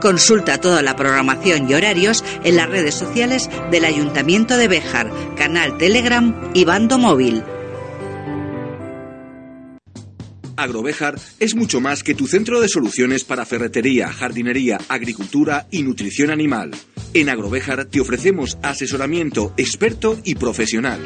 Consulta 0.00 0.58
toda 0.58 0.82
la 0.82 0.96
programación 0.96 1.70
y 1.70 1.74
horarios 1.74 2.24
en 2.42 2.56
las 2.56 2.68
redes 2.68 2.94
sociales 2.94 3.48
del 3.70 3.84
Ayuntamiento 3.84 4.56
de 4.56 4.68
Béjar, 4.68 5.10
canal 5.36 5.78
Telegram 5.78 6.34
y 6.54 6.64
bando 6.64 6.98
móvil 6.98 7.44
Agrovejar 10.62 11.18
es 11.40 11.56
mucho 11.56 11.80
más 11.80 12.04
que 12.04 12.14
tu 12.14 12.28
centro 12.28 12.60
de 12.60 12.68
soluciones 12.68 13.24
para 13.24 13.44
ferretería, 13.44 14.12
jardinería, 14.12 14.78
agricultura 14.88 15.66
y 15.70 15.82
nutrición 15.82 16.30
animal. 16.30 16.70
En 17.14 17.28
Agrovejar 17.28 17.84
te 17.86 18.00
ofrecemos 18.00 18.58
asesoramiento 18.62 19.52
experto 19.56 20.20
y 20.24 20.36
profesional. 20.36 21.00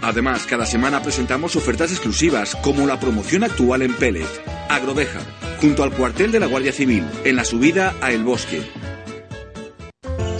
Además, 0.00 0.46
cada 0.46 0.64
semana 0.64 1.02
presentamos 1.02 1.56
ofertas 1.56 1.90
exclusivas 1.90 2.54
como 2.56 2.86
la 2.86 3.00
promoción 3.00 3.42
actual 3.42 3.82
en 3.82 3.94
Pellet. 3.94 4.28
Agrovejar, 4.68 5.24
junto 5.60 5.82
al 5.82 5.92
cuartel 5.92 6.30
de 6.30 6.40
la 6.40 6.46
Guardia 6.46 6.72
Civil, 6.72 7.04
en 7.24 7.36
la 7.36 7.44
subida 7.44 7.96
a 8.00 8.12
El 8.12 8.22
Bosque. 8.22 8.62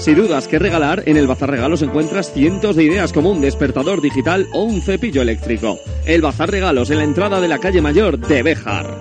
Si 0.01 0.15
dudas 0.15 0.49
qué 0.49 0.59
regalar, 0.59 1.03
en 1.05 1.19
el 1.19 1.27
Bazar 1.27 1.51
Regalos 1.51 1.83
encuentras 1.83 2.33
cientos 2.33 2.75
de 2.75 2.85
ideas 2.85 3.13
como 3.13 3.31
un 3.31 3.43
despertador 3.43 4.01
digital 4.01 4.47
o 4.55 4.63
un 4.63 4.81
cepillo 4.81 5.21
eléctrico. 5.21 5.77
El 6.07 6.23
Bazar 6.23 6.51
Regalos 6.51 6.91
en 6.91 6.99
la 6.99 7.05
entrada 7.05 7.39
de 7.39 7.49
la 7.49 7.59
calle 7.59 7.83
mayor 7.83 8.19
de 8.19 8.43
Bejar. 8.43 8.97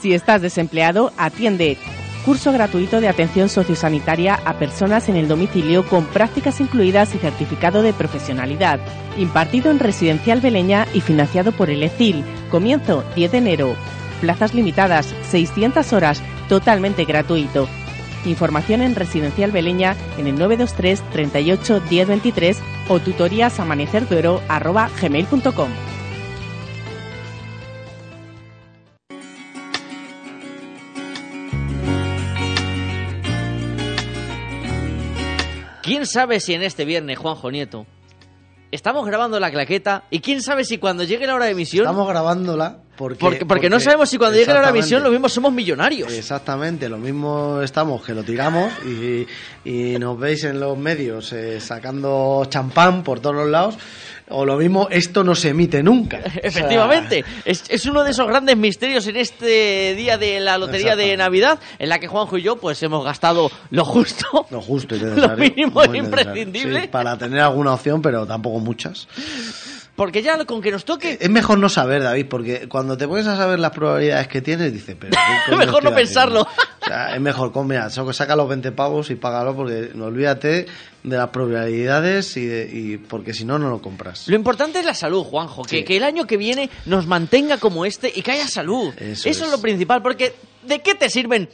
Si 0.00 0.12
estás 0.12 0.42
desempleado, 0.42 1.12
atiende. 1.16 1.78
Curso 2.24 2.52
gratuito 2.52 3.00
de 3.00 3.06
atención 3.06 3.48
sociosanitaria 3.48 4.34
a 4.34 4.58
personas 4.58 5.08
en 5.08 5.14
el 5.14 5.28
domicilio 5.28 5.86
con 5.86 6.04
prácticas 6.06 6.60
incluidas 6.60 7.14
y 7.14 7.18
certificado 7.18 7.82
de 7.82 7.92
profesionalidad. 7.92 8.80
Impartido 9.18 9.70
en 9.70 9.78
Residencial 9.78 10.40
Beleña 10.40 10.88
y 10.92 11.00
financiado 11.00 11.52
por 11.52 11.70
el 11.70 11.84
ECIL. 11.84 12.24
Comienzo 12.50 13.04
10 13.14 13.30
de 13.30 13.38
enero. 13.38 13.76
Plazas 14.20 14.52
limitadas, 14.52 15.14
600 15.30 15.92
horas, 15.92 16.22
totalmente 16.48 17.04
gratuito. 17.04 17.68
Información 18.26 18.82
en 18.82 18.94
Residencial 18.94 19.52
Beleña 19.52 19.96
en 20.18 20.26
el 20.26 20.34
923 20.36 21.02
38 21.10 21.82
1023 21.90 22.58
o 22.88 23.00
tutorías 23.00 23.58
gmail.com. 25.00 25.70
¿Quién 35.82 36.06
sabe 36.06 36.40
si 36.40 36.54
en 36.54 36.62
este 36.62 36.86
viernes, 36.86 37.18
Juanjo 37.18 37.50
Nieto, 37.50 37.84
estamos 38.74 39.06
grabando 39.06 39.38
la 39.38 39.50
claqueta 39.50 40.04
y 40.10 40.18
quién 40.18 40.42
sabe 40.42 40.64
si 40.64 40.78
cuando 40.78 41.04
llegue 41.04 41.26
la 41.26 41.34
hora 41.36 41.44
de 41.44 41.52
emisión... 41.52 41.84
Estamos 41.84 42.08
grabándola 42.08 42.78
Porque, 42.96 43.46
porque, 43.46 43.70
no 43.70 43.78
sabemos 43.78 44.08
si 44.08 44.18
cuando 44.18 44.36
llegue 44.36 44.52
la 44.52 44.60
Eurovisión 44.60 45.02
lo 45.02 45.10
mismo 45.10 45.28
somos 45.28 45.52
millonarios. 45.52 46.12
Exactamente, 46.12 46.88
lo 46.88 46.98
mismo 46.98 47.60
estamos 47.62 48.04
que 48.04 48.14
lo 48.14 48.24
tiramos 48.24 48.72
y, 48.84 49.26
y 49.64 49.98
nos 49.98 50.18
veis 50.18 50.44
en 50.44 50.58
los 50.58 50.76
medios 50.76 51.32
eh, 51.32 51.60
sacando 51.60 52.44
champán 52.48 53.04
por 53.04 53.20
todos 53.20 53.36
los 53.36 53.48
lados 53.48 53.76
o 54.28 54.44
lo 54.46 54.56
mismo, 54.56 54.88
esto 54.90 55.22
no 55.22 55.34
se 55.34 55.50
emite 55.50 55.82
nunca. 55.82 56.18
Efectivamente, 56.42 57.24
es, 57.44 57.64
es, 57.68 57.86
uno 57.86 58.04
de 58.04 58.12
esos 58.12 58.26
grandes 58.26 58.56
misterios 58.56 59.06
en 59.06 59.16
este 59.16 59.94
día 59.94 60.16
de 60.16 60.40
la 60.40 60.56
lotería 60.56 60.96
de 60.96 61.16
Navidad, 61.16 61.58
en 61.78 61.88
la 61.88 61.98
que 61.98 62.08
Juanjo 62.08 62.38
y 62.38 62.42
yo 62.42 62.56
pues 62.56 62.82
hemos 62.82 63.04
gastado 63.04 63.50
lo 63.70 63.84
justo, 63.84 64.46
lo 64.50 64.62
justo 64.62 64.96
y 64.96 65.00
lo 65.00 65.36
mínimo 65.36 65.82
e 65.82 65.98
imprescindible. 65.98 66.82
Sí, 66.82 66.88
para 66.88 67.18
tener 67.18 67.40
alguna 67.40 67.74
opción, 67.74 68.00
pero 68.00 68.26
tampoco 68.26 68.60
muchas. 68.60 69.06
Porque 69.96 70.22
ya 70.22 70.44
con 70.44 70.60
que 70.60 70.72
nos 70.72 70.84
toque. 70.84 71.18
Es 71.20 71.30
mejor 71.30 71.58
no 71.58 71.68
saber, 71.68 72.02
David, 72.02 72.26
porque 72.28 72.68
cuando 72.68 72.96
te 72.96 73.06
pones 73.06 73.28
a 73.28 73.36
saber 73.36 73.60
las 73.60 73.70
probabilidades 73.70 74.26
que 74.26 74.42
tienes, 74.42 74.72
dices, 74.72 74.96
pero. 74.98 75.16
Es 75.48 75.56
mejor 75.56 75.84
no 75.84 75.94
pensarlo. 75.94 76.40
O 76.42 76.84
sea, 76.84 77.14
es 77.14 77.20
mejor, 77.20 77.52
mira, 77.64 77.88
saca 77.90 78.34
los 78.34 78.48
20 78.48 78.72
pavos 78.72 79.10
y 79.10 79.14
págalo, 79.14 79.54
porque 79.54 79.92
no 79.94 80.06
olvídate 80.06 80.66
de 81.04 81.18
las 81.18 81.28
probabilidades 81.28 82.36
y, 82.36 82.50
y 82.50 82.96
porque 82.96 83.34
si 83.34 83.44
no, 83.44 83.58
no 83.58 83.68
lo 83.68 83.80
compras. 83.80 84.26
Lo 84.26 84.34
importante 84.34 84.80
es 84.80 84.86
la 84.86 84.94
salud, 84.94 85.22
Juanjo. 85.22 85.62
Que, 85.62 85.84
que, 85.84 85.98
el 85.98 86.02
año 86.02 86.26
que 86.26 86.36
viene 86.36 86.70
nos 86.86 87.06
mantenga 87.06 87.58
como 87.58 87.84
este 87.84 88.10
y 88.12 88.22
que 88.22 88.32
haya 88.32 88.48
salud. 88.48 88.92
Eso, 88.98 89.28
es. 89.28 89.40
lo 89.50 89.60
principal, 89.60 90.02
porque 90.02 90.34
¿de 90.62 90.80
qué 90.80 90.94
te 90.94 91.10
sirven 91.10 91.48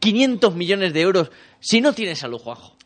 500 0.00 0.54
millones 0.54 0.92
de 0.92 1.00
euros 1.00 1.30
si 1.60 1.80
no 1.80 1.92
tienes 1.92 2.18
salud, 2.18 2.38
Juanjo? 2.38 2.76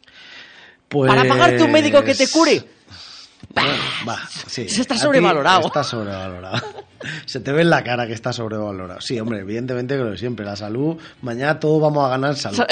Pues... 0.89 1.09
Para 1.09 1.27
pagarte 1.27 1.63
un 1.63 1.73
médico 1.73 2.05
que 2.05 2.15
te 2.15 2.29
cure 2.29 2.65
va, 3.57 4.19
sí. 4.47 4.69
Se 4.69 4.83
está 4.83 4.97
sobrevalorado. 4.97 5.67
Está 5.67 5.83
sobrevalorado. 5.83 6.61
Se 7.25 7.41
te 7.41 7.53
ve 7.53 7.63
en 7.63 7.71
la 7.71 7.83
cara 7.83 8.07
que 8.07 8.13
está 8.13 8.33
sobrevalorado. 8.33 9.01
Sí, 9.01 9.19
hombre, 9.19 9.41
evidentemente 9.41 9.95
creo 9.95 10.13
que 10.13 10.19
siempre. 10.19 10.45
La 10.45 10.57
salud, 10.57 10.97
mañana 11.23 11.59
todos 11.59 11.81
vamos 11.81 12.05
a 12.05 12.11
ganar 12.11 12.37
salud. 12.37 12.61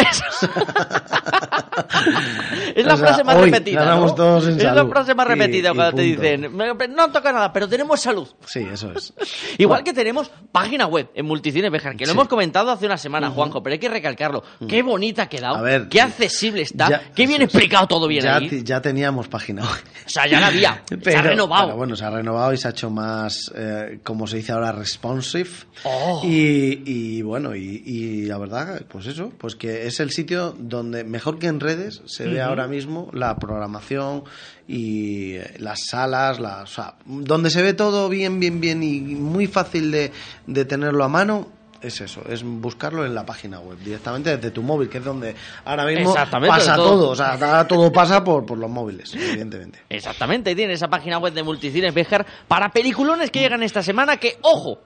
es 2.75 2.85
la 2.85 2.97
frase 2.97 3.25
más 3.25 3.37
repetida. 3.37 3.85
Ganamos 3.85 4.14
todos 4.14 4.47
en 4.47 4.58
es 4.58 4.64
la 4.64 4.87
frase 4.87 5.14
más 5.14 5.26
repetida 5.26 5.75
cuando 5.75 5.97
te 5.97 6.02
dicen, 6.02 6.56
no 6.94 7.12
toca 7.12 7.32
nada, 7.32 7.52
pero 7.52 7.68
tenemos 7.68 8.00
salud. 8.00 8.28
Sí, 8.47 8.66
eso 8.73 8.92
es. 8.92 9.12
Igual 9.58 9.85
que 9.85 9.92
tenemos 9.92 10.30
página 10.52 10.87
web 10.87 11.11
en 11.14 11.26
Multicine 11.26 11.70
Bejar, 11.70 11.97
que 11.97 12.06
lo 12.06 12.12
hemos 12.12 12.28
comentado 12.28 12.70
hace 12.70 12.87
una 12.87 12.97
semana, 12.97 13.30
Juanjo, 13.30 13.62
pero 13.62 13.75
hay 13.75 13.78
que 13.78 13.88
recalcarlo. 13.88 14.42
Qué 14.68 14.82
bonita 14.82 15.25
ha 15.25 15.28
quedado, 15.28 15.64
qué 15.88 16.00
accesible 16.00 16.62
está, 16.62 17.02
qué 17.14 17.26
bien 17.26 17.42
explicado 17.42 17.87
todo 17.87 18.06
bien 18.06 18.25
ya, 18.25 18.37
ahí. 18.37 18.62
Ya 18.64 18.80
teníamos 18.80 19.28
página 19.28 19.62
web. 19.62 19.85
O 20.08 20.11
sea, 20.11 20.26
ya 20.26 20.40
la 20.40 20.47
había. 20.47 20.82
se 21.02 21.16
ha 21.16 21.20
renovado. 21.20 21.76
bueno, 21.76 21.94
se 21.94 22.02
ha 22.02 22.08
renovado 22.11 22.54
y 22.54 22.56
se 22.56 22.66
ha 22.66 22.70
hecho 22.70 22.88
más, 22.88 23.52
eh, 23.54 24.00
como 24.02 24.26
se 24.26 24.38
dice 24.38 24.52
ahora, 24.52 24.73
responsive. 24.73 25.50
Oh. 25.85 26.23
Y, 26.25 26.82
y, 26.87 27.23
bueno, 27.23 27.54
y, 27.54 27.82
y, 27.85 28.25
la 28.25 28.38
verdad, 28.38 28.82
pues 28.88 29.06
eso, 29.06 29.30
pues 29.37 29.54
que 29.54 29.87
es 29.87 30.00
el 30.00 30.11
sitio 30.11 30.54
donde, 30.58 31.04
mejor 31.04 31.38
que 31.38 31.49
en 31.49 31.61
redes, 31.68 32.02
se 32.06 32.26
ve 32.26 32.40
ahora 32.40 32.66
mismo 32.66 33.10
la 33.12 33.37
programación 33.37 34.25
y 34.66 35.37
las 35.58 35.87
salas, 35.87 36.40
la, 36.40 36.62
o 36.62 36.66
sea, 36.66 36.94
donde 37.04 37.50
se 37.50 37.62
ve 37.62 37.75
todo 37.75 38.08
bien, 38.08 38.40
bien, 38.40 38.60
bien 38.60 38.82
y 38.82 39.00
muy 39.00 39.46
fácil 39.46 39.90
de, 39.90 40.12
de 40.46 40.64
tenerlo 40.64 41.04
a 41.04 41.08
mano, 41.08 41.48
es 41.80 42.00
eso, 42.00 42.22
es 42.28 42.42
buscarlo 42.42 43.04
en 43.04 43.14
la 43.14 43.25
página 43.25 43.60
web, 43.60 43.78
directamente 43.78 44.37
desde 44.37 44.50
tu 44.50 44.62
móvil, 44.62 44.88
que 44.88 44.98
es 44.98 45.04
donde 45.04 45.34
ahora 45.64 45.84
mismo 45.84 46.14
pasa 46.14 46.75
todo. 46.76 47.10
o 47.10 47.16
sea, 47.16 47.34
ahora 47.34 47.66
todo 47.66 47.92
pasa 47.92 48.25
por, 48.25 48.44
por 48.44 48.58
los 48.58 48.70
móviles, 48.70 49.14
evidentemente. 49.14 49.80
Exactamente, 49.88 50.54
tiene 50.54 50.72
esa 50.72 50.88
página 50.88 51.18
web 51.18 51.32
de 51.32 51.42
Multicines 51.42 51.94
Bejar 51.94 52.26
para 52.48 52.70
peliculones 52.70 53.30
que 53.30 53.40
llegan 53.40 53.62
esta 53.62 53.82
semana, 53.82 54.16
que, 54.16 54.38
ojo, 54.42 54.80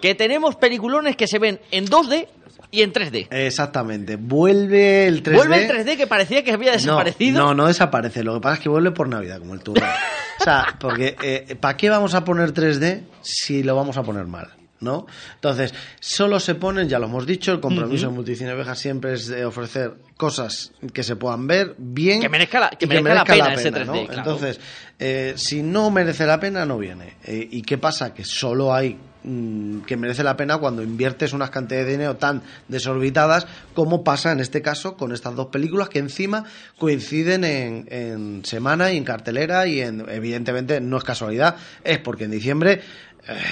que 0.00 0.14
tenemos 0.14 0.56
peliculones 0.56 1.16
que 1.16 1.26
se 1.26 1.38
ven 1.38 1.60
en 1.70 1.86
2D 1.86 2.28
y 2.70 2.82
en 2.82 2.92
3D. 2.92 3.28
Exactamente. 3.30 4.16
Vuelve 4.16 5.06
el 5.06 5.22
3D. 5.22 5.34
Vuelve 5.34 5.64
el 5.64 5.70
3D 5.70 5.96
que 5.96 6.06
parecía 6.06 6.42
que 6.42 6.52
había 6.52 6.72
desaparecido. 6.72 7.40
No, 7.40 7.54
no, 7.54 7.66
desaparece. 7.66 8.24
Lo 8.24 8.34
que 8.34 8.40
pasa 8.40 8.54
es 8.54 8.60
que 8.60 8.68
vuelve 8.68 8.90
por 8.90 9.08
Navidad, 9.08 9.38
como 9.38 9.54
el 9.54 9.60
turno. 9.60 9.86
o 10.40 10.44
sea, 10.44 10.76
porque 10.78 11.16
eh, 11.22 11.56
¿para 11.58 11.76
qué 11.76 11.88
vamos 11.88 12.14
a 12.14 12.24
poner 12.24 12.52
3D 12.52 13.02
si 13.22 13.62
lo 13.62 13.76
vamos 13.76 13.96
a 13.96 14.02
poner 14.02 14.26
mal? 14.26 14.50
¿no? 14.80 15.06
Entonces, 15.36 15.74
solo 15.98 16.38
se 16.38 16.54
ponen, 16.54 16.88
ya 16.88 16.98
lo 16.98 17.06
hemos 17.06 17.26
dicho, 17.26 17.52
el 17.52 17.60
compromiso 17.60 18.08
de 18.08 18.12
Multicine 18.12 18.52
Oveja 18.52 18.74
siempre 18.74 19.14
es 19.14 19.28
de 19.28 19.44
ofrecer 19.44 19.94
cosas 20.16 20.72
que 20.92 21.02
se 21.02 21.16
puedan 21.16 21.46
ver 21.46 21.74
bien. 21.78 22.20
Que 22.20 22.28
merezca 22.28 22.60
la, 22.60 22.70
que 22.70 22.86
merezca 22.86 23.14
la 23.14 23.24
pena, 23.24 23.54
ese 23.54 23.72
3D, 23.72 24.08
Entonces, 24.16 24.60
eh, 24.98 25.34
si 25.36 25.62
no 25.62 25.90
merece 25.90 26.26
la 26.26 26.38
pena, 26.38 26.66
no 26.66 26.78
viene. 26.78 27.16
Eh, 27.24 27.48
¿Y 27.50 27.62
qué 27.62 27.78
pasa? 27.78 28.12
Que 28.12 28.24
solo 28.24 28.74
hay 28.74 28.98
mm, 29.24 29.80
que 29.80 29.96
merece 29.96 30.22
la 30.22 30.36
pena 30.36 30.58
cuando 30.58 30.82
inviertes 30.82 31.32
unas 31.32 31.50
cantidades 31.50 31.86
de 31.86 31.92
dinero 31.92 32.16
tan 32.16 32.42
desorbitadas 32.68 33.46
como 33.74 34.04
pasa 34.04 34.32
en 34.32 34.40
este 34.40 34.62
caso 34.62 34.96
con 34.96 35.12
estas 35.12 35.34
dos 35.34 35.48
películas 35.48 35.88
que 35.88 35.98
encima 35.98 36.44
coinciden 36.78 37.44
en, 37.44 37.86
en 37.90 38.44
semana 38.44 38.92
y 38.92 38.96
en 38.96 39.04
cartelera 39.04 39.66
y 39.66 39.80
en, 39.80 40.08
evidentemente 40.08 40.80
no 40.80 40.98
es 40.98 41.04
casualidad, 41.04 41.56
es 41.82 41.98
porque 41.98 42.24
en 42.24 42.30
diciembre 42.30 42.82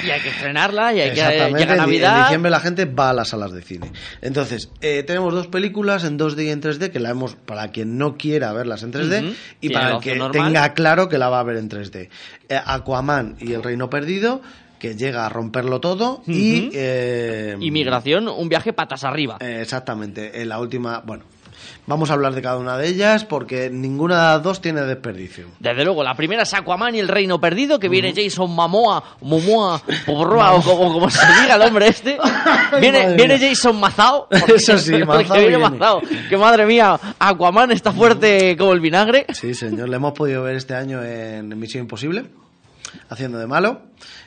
y 0.04 0.10
hay 0.10 0.20
que 0.20 0.28
estrenarla 0.28 0.92
y 0.92 1.00
hay 1.00 1.10
que 1.10 1.16
llegar 1.16 1.76
Navidad. 1.76 2.16
En 2.16 2.22
diciembre 2.24 2.50
la 2.50 2.60
gente 2.60 2.84
va 2.84 3.10
a 3.10 3.12
las 3.12 3.28
salas 3.28 3.52
de 3.52 3.62
cine. 3.62 3.92
Entonces, 4.20 4.70
eh, 4.80 5.02
tenemos 5.02 5.32
dos 5.32 5.46
películas 5.46 6.04
en 6.04 6.18
2D 6.18 6.44
y 6.44 6.50
en 6.50 6.60
3D 6.60 6.90
que 6.90 7.00
la 7.00 7.10
hemos 7.10 7.34
para 7.36 7.68
quien 7.68 7.96
no 7.96 8.16
quiera 8.16 8.52
verlas 8.52 8.82
en 8.82 8.92
3D 8.92 9.34
y 9.60 9.70
para 9.70 9.96
el 9.96 10.00
que 10.00 10.18
tenga 10.32 10.74
claro 10.74 11.08
que 11.08 11.18
la 11.18 11.28
va 11.28 11.40
a 11.40 11.42
ver 11.42 11.56
en 11.56 11.70
3D. 11.70 12.08
Eh, 12.48 12.60
Aquaman 12.64 13.36
y 13.40 13.52
El 13.52 13.62
Reino 13.62 13.88
Perdido 13.88 14.42
que 14.82 14.96
llega 14.96 15.24
a 15.24 15.28
romperlo 15.28 15.80
todo 15.80 16.24
y 16.26 16.70
eh, 16.74 17.54
inmigración 17.60 18.26
un 18.26 18.48
viaje 18.48 18.72
patas 18.72 19.04
arriba 19.04 19.36
exactamente 19.40 20.42
en 20.42 20.48
la 20.48 20.58
última 20.58 21.04
bueno 21.06 21.22
Vamos 21.86 22.10
a 22.10 22.14
hablar 22.14 22.34
de 22.34 22.42
cada 22.42 22.58
una 22.58 22.76
de 22.76 22.88
ellas 22.88 23.24
porque 23.24 23.68
ninguna 23.68 24.14
de 24.14 24.22
las 24.34 24.42
dos 24.42 24.60
tiene 24.60 24.82
desperdicio. 24.82 25.46
Desde 25.58 25.84
luego, 25.84 26.04
la 26.04 26.14
primera 26.14 26.44
es 26.44 26.54
Aquaman 26.54 26.94
y 26.94 27.00
el 27.00 27.08
Reino 27.08 27.40
Perdido, 27.40 27.80
que 27.80 27.88
viene 27.88 28.12
Jason 28.14 28.50
Momoa, 28.50 29.02
Momoa, 29.20 29.82
Porroa, 30.06 30.54
o 30.54 30.62
como, 30.62 31.10
se 31.10 31.26
diga 31.42 31.56
el 31.56 31.62
hombre 31.62 31.88
este. 31.88 32.18
Viene, 32.80 33.14
viene 33.14 33.38
Jason 33.38 33.78
Mazao. 33.78 34.28
Eso 34.30 34.78
sí, 34.78 34.92
Mazao. 35.04 35.36
Viene 35.36 35.58
Mazao. 35.58 36.02
Que 36.28 36.36
madre 36.36 36.66
mía, 36.66 36.98
Aquaman 37.18 37.72
está 37.72 37.92
fuerte 37.92 38.56
como 38.56 38.72
el 38.72 38.80
vinagre. 38.80 39.26
Sí, 39.32 39.52
señor, 39.52 39.88
le 39.88 39.96
hemos 39.96 40.12
podido 40.12 40.42
ver 40.44 40.56
este 40.56 40.74
año 40.74 41.02
en 41.02 41.48
Misión 41.58 41.82
Imposible, 41.82 42.26
haciendo 43.08 43.38
de 43.38 43.46
malo 43.46 43.82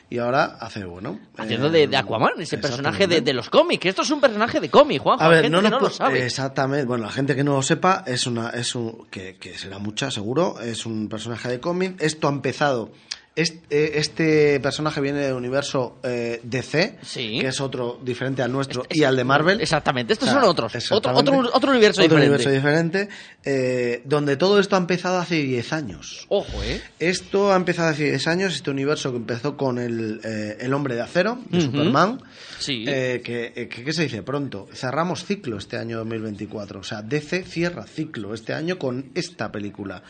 y 0.08 0.18
ahora 0.18 0.56
hace 0.60 0.84
bueno. 0.84 1.18
Haciendo 1.36 1.68
de, 1.70 1.94
Aquaman, 1.96 2.32
ese 2.38 2.58
personaje 2.58 3.06
de, 3.06 3.32
los 3.32 3.50
cómics. 3.50 3.86
Esto 3.86 4.02
es 4.02 4.10
un 4.10 4.20
personaje 4.20 4.60
de 4.60 4.70
cómic, 4.70 5.02
Juan. 5.02 5.18
A 5.20 5.28
ver, 5.28 5.50
no, 5.50 5.60
no 5.60 5.80
lo 5.80 5.90
sabe. 5.90 6.24
Exactamente. 6.24 6.86
Bueno, 6.86 7.04
la 7.04 7.12
gente 7.12 7.34
que 7.34 7.42
no 7.42 7.54
lo 7.54 7.62
sepa 7.62 8.04
es 8.06 8.26
una, 8.26 8.50
es 8.50 8.74
un, 8.74 9.06
que, 9.10 9.36
que 9.36 9.58
será 9.58 9.78
mucha, 9.78 10.10
seguro. 10.10 10.60
Es 10.60 10.86
un 10.86 11.08
personaje 11.08 11.48
de 11.48 11.60
cómic. 11.60 12.00
Esto 12.00 12.28
ha 12.28 12.30
empezado 12.30 12.92
este, 13.36 13.98
este, 13.98 14.60
personaje 14.60 14.98
viene 15.02 15.18
del 15.18 15.34
universo 15.34 15.98
eh, 16.02 16.40
DC, 16.42 16.96
que 17.14 17.46
es 17.46 17.60
otro 17.60 18.00
diferente 18.02 18.40
al 18.40 18.50
nuestro 18.50 18.86
y 18.88 19.02
al 19.04 19.14
de 19.14 19.24
Marvel. 19.24 19.60
Exactamente, 19.60 20.14
estos 20.14 20.30
son 20.30 20.42
otros. 20.44 20.74
Otro, 20.90 21.12
otro, 21.14 21.50
otro, 21.52 21.70
universo 21.70 22.00
otro 22.00 22.16
diferente. 22.16 22.16
universo 22.16 22.50
diferente, 22.50 23.08
eh, 23.44 24.00
donde 24.06 24.38
todo 24.38 24.58
esto 24.58 24.76
ha 24.76 24.78
empezado 24.78 25.18
hace 25.18 25.34
10 25.34 25.72
años. 25.74 26.24
Ojo, 26.30 26.62
¿eh? 26.62 26.80
Esto 26.98 27.52
ha 27.52 27.56
empezado 27.56 27.90
hace 27.90 28.04
10 28.04 28.26
años, 28.26 28.54
este 28.54 28.70
universo 28.70 29.10
que 29.10 29.18
empezó 29.18 29.54
con 29.58 29.78
el, 29.78 30.18
eh, 30.24 30.56
el 30.60 30.72
Hombre 30.72 30.94
de 30.94 31.02
Acero, 31.02 31.38
de 31.50 31.60
Superman. 31.60 32.22
Sí. 32.58 32.86
que, 32.86 33.68
¿Qué 33.70 33.92
se 33.92 34.04
dice? 34.04 34.22
Pronto, 34.22 34.66
cerramos 34.72 35.26
ciclo 35.26 35.58
este 35.58 35.76
año 35.76 35.98
2024. 35.98 36.80
O 36.80 36.84
sea, 36.84 37.02
DC 37.02 37.42
cierra 37.42 37.84
ciclo 37.86 38.32
este 38.32 38.54
año 38.54 38.78
con 38.78 39.10
esta 39.14 39.52
película. 39.52 40.02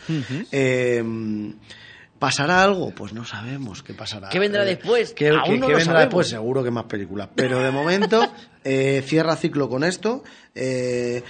¿Pasará 2.19 2.63
algo? 2.63 2.91
Pues 2.91 3.13
no 3.13 3.25
sabemos 3.25 3.83
qué 3.83 3.93
pasará. 3.93 4.31
¿Qué 4.31 4.39
vendrá 4.39 4.63
eh, 4.63 4.77
después? 4.77 5.13
¿Qué, 5.13 5.31
vendrá 5.31 6.01
después? 6.01 6.29
Seguro 6.29 6.65
que 6.65 6.71
más 6.71 6.85
películas. 6.85 7.29
Pero 7.35 7.61
de 7.61 7.71
momento, 7.71 8.23
eh, 8.65 9.03
cierra 9.07 9.37
ciclo 9.37 9.69
con 9.69 9.85
esto. 9.85 10.25
Eh, 10.55 11.23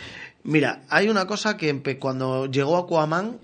mira, 0.44 0.82
hay 0.88 1.08
una 1.08 1.26
cosa 1.26 1.56
que 1.56 1.98
cuando 1.98 2.46
llegó 2.46 2.76
Aquaman 2.76 3.38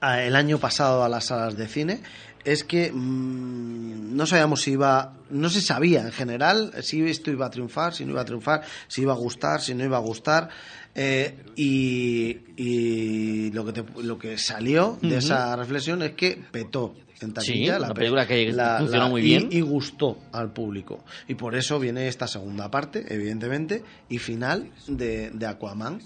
el 0.00 0.36
año 0.36 0.58
pasado 0.58 1.02
a 1.02 1.08
las 1.08 1.24
salas 1.24 1.56
de 1.56 1.66
cine, 1.66 2.00
es 2.44 2.64
que 2.64 2.92
mm, 2.92 4.14
no 4.16 4.26
sabíamos 4.26 4.62
si 4.62 4.72
iba, 4.72 5.14
no 5.30 5.48
se 5.50 5.60
sabía 5.60 6.02
en 6.02 6.12
general 6.12 6.72
si 6.82 7.02
esto 7.02 7.30
iba 7.30 7.46
a 7.46 7.50
triunfar, 7.50 7.94
si 7.94 8.04
no 8.04 8.12
iba 8.12 8.20
a 8.20 8.24
triunfar, 8.24 8.62
si 8.86 9.02
iba 9.02 9.12
a 9.12 9.16
gustar, 9.16 9.60
si 9.60 9.74
no 9.74 9.84
iba 9.84 9.96
a 9.96 10.00
gustar. 10.00 10.48
Eh, 10.94 11.34
y, 11.56 13.50
lo, 13.50 13.64
que 13.64 13.84
lo 14.02 14.18
que 14.18 14.38
salió 14.38 14.98
de 15.02 15.18
esa 15.18 15.56
reflexión 15.56 16.02
es 16.02 16.12
que 16.12 16.40
petó 16.52 16.94
en 17.20 17.32
taquilla 17.32 17.78
la, 17.78 17.94
película 17.94 18.26
que 18.26 18.52
funcionó 18.78 19.08
muy 19.08 19.22
bien. 19.22 19.48
y, 19.50 19.60
gustó 19.60 20.18
al 20.32 20.52
público. 20.52 21.04
Y 21.28 21.34
por 21.34 21.54
eso 21.54 21.78
viene 21.78 22.08
esta 22.08 22.26
segunda 22.26 22.70
parte 22.70 23.04
evidentemente 23.08 23.82
y 24.08 24.18
final 24.18 24.70
de, 24.86 25.30
de 25.30 25.46
Aquaman. 25.46 26.00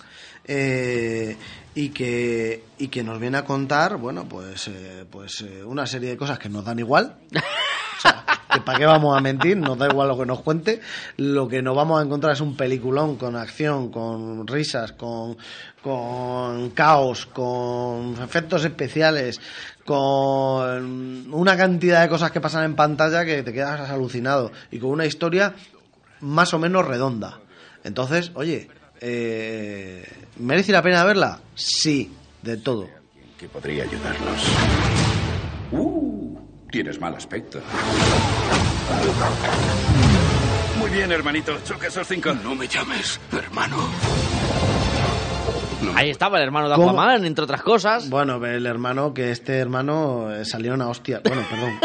Eh, 0.45 1.37
y 1.75 1.91
que 1.91 2.65
y 2.79 2.89
que 2.89 3.03
nos 3.03 3.21
viene 3.21 3.37
a 3.37 3.45
contar 3.45 3.99
bueno 3.99 4.27
pues 4.27 4.69
eh, 4.69 5.05
pues 5.11 5.45
una 5.67 5.87
serie 5.87 6.09
de 6.09 6.17
cosas 6.17 6.39
que 6.39 6.49
nos 6.49 6.65
dan 6.65 6.79
igual 6.79 7.19
que 8.51 8.61
para 8.61 8.79
qué 8.79 8.87
vamos 8.87 9.17
a 9.17 9.21
mentir, 9.21 9.57
nos 9.57 9.79
da 9.79 9.87
igual 9.87 10.09
lo 10.09 10.19
que 10.19 10.27
nos 10.27 10.41
cuente, 10.41 10.81
lo 11.17 11.49
que 11.49 11.63
nos 11.63 11.77
vamos 11.77 12.01
a 12.01 12.05
encontrar 12.05 12.33
es 12.33 12.41
un 12.41 12.57
peliculón 12.57 13.17
con 13.17 13.37
acción, 13.37 13.91
con 13.91 14.47
risas, 14.47 14.93
con, 14.93 15.37
con 15.83 16.71
caos, 16.71 17.27
con 17.27 18.17
efectos 18.23 18.65
especiales, 18.65 19.41
con 19.85 21.33
una 21.33 21.57
cantidad 21.57 22.03
de 22.03 22.09
cosas 22.09 22.31
que 22.31 22.41
pasan 22.41 22.65
en 22.65 22.77
pantalla 22.77 23.25
que 23.25 23.43
te 23.43 23.53
quedas 23.53 23.91
alucinado 23.91 24.53
y 24.71 24.79
con 24.79 24.91
una 24.91 25.07
historia 25.07 25.55
más 26.21 26.53
o 26.55 26.59
menos 26.59 26.87
redonda. 26.87 27.41
Entonces, 27.85 28.33
oye, 28.35 28.69
eh, 29.01 30.07
¿merece 30.39 30.73
la 30.73 30.83
pena 30.83 31.05
verla? 31.05 31.41
Sí, 31.55 32.13
de 32.43 32.57
todo. 32.57 32.89
Que 33.39 33.49
podría 33.49 33.85
ayudarnos. 33.85 34.43
Uh, 35.71 36.28
tienes 36.71 37.01
mal 37.01 37.15
aspecto. 37.15 37.61
Muy 40.79 40.91
bien, 40.91 41.11
hermanito. 41.13 41.59
Choca 41.65 41.89
esos 41.89 42.07
cinco. 42.07 42.33
No 42.43 42.55
me 42.55 42.67
llames, 42.69 43.21
hermano. 43.33 43.77
Ahí 45.95 46.11
estaba 46.11 46.39
el 46.39 46.45
hermano 46.45 46.69
de 46.69 46.75
Aquaman, 46.75 47.25
entre 47.25 47.45
otras 47.45 47.63
cosas. 47.63 48.09
Bueno, 48.11 48.45
el 48.45 48.67
hermano, 48.67 49.15
que 49.15 49.31
este 49.31 49.59
hermano 49.59 50.33
eh, 50.35 50.45
salió 50.45 50.75
una 50.75 50.89
hostia. 50.89 51.21
Bueno, 51.25 51.43
perdón. 51.49 51.79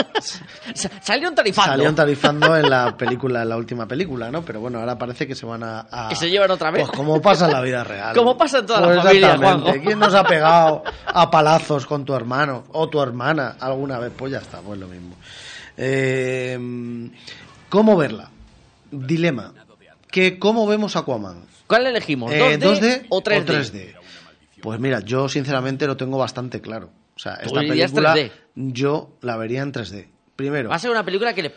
Salieron 1.02 1.36
tarifando. 1.36 1.72
Salieron 1.72 1.96
tarifando 1.96 2.56
en 2.58 2.70
la 2.70 2.96
película, 2.98 3.44
en 3.44 3.50
la 3.50 3.58
última 3.58 3.88
película, 3.88 4.32
¿no? 4.32 4.42
Pero 4.44 4.60
bueno, 4.60 4.80
ahora 4.80 4.98
parece 4.98 5.28
que 5.28 5.36
se 5.36 5.46
van 5.46 5.64
a. 5.64 5.86
a- 5.92 6.10
Que 6.10 6.16
se 6.16 6.30
llevan 6.30 6.50
otra 6.52 6.72
vez. 6.72 6.86
Pues 6.88 6.98
como 6.98 7.22
pasa 7.22 7.46
en 7.46 7.54
la 7.54 7.62
vida 7.62 7.84
real. 7.84 8.16
Como 8.16 8.38
pasa 8.38 8.60
en 8.60 8.66
toda 8.66 8.82
la 8.82 8.88
Pues 8.88 8.98
familia, 9.04 9.28
exactamente. 9.34 9.64
Juanjo. 9.70 9.86
¿Quién 9.86 10.00
nos 10.00 10.14
ha 10.14 10.24
pegado 10.28 10.84
a 11.06 11.30
palazos 11.32 11.86
con 11.86 12.04
tu 12.06 12.16
hermano 12.16 12.64
o 12.72 12.90
tu 12.90 13.02
hermana 13.02 13.56
alguna 13.60 14.00
vez? 14.00 14.12
Pues 14.18 14.32
ya 14.32 14.40
está, 14.40 14.60
pues 14.60 14.80
lo 14.80 14.88
mismo. 14.88 15.16
Eh, 15.78 17.10
¿Cómo 17.70 17.96
verla? 17.98 18.30
Dilema. 18.92 19.52
¿Qué, 20.10 20.38
¿Cómo 20.38 20.68
vemos 20.68 20.96
Aquaman? 20.96 21.44
¿Cuál 21.74 21.88
elegimos? 21.88 22.32
Eh, 22.32 22.60
2D, 22.60 23.08
o 23.10 23.24
3D? 23.24 23.46
3D? 23.46 23.96
Pues 24.62 24.80
mira, 24.80 25.00
yo 25.00 25.28
sinceramente 25.28 25.88
lo 25.88 25.98
tengo 25.98 26.20
bastante 26.20 26.62
claro. 26.62 26.92
O 27.16 27.20
sea, 27.20 27.34
esta 27.42 27.62
película 27.62 28.16
3D. 28.16 28.32
yo 28.56 29.18
la 29.22 29.38
vería 29.38 29.64
en 29.64 29.74
3D. 29.74 30.08
Primero. 30.36 30.70
Va 30.70 30.76
a 30.76 30.80
ser 30.80 30.92
una 30.92 31.04
película 31.04 31.34
que 31.34 31.42
le... 31.42 31.54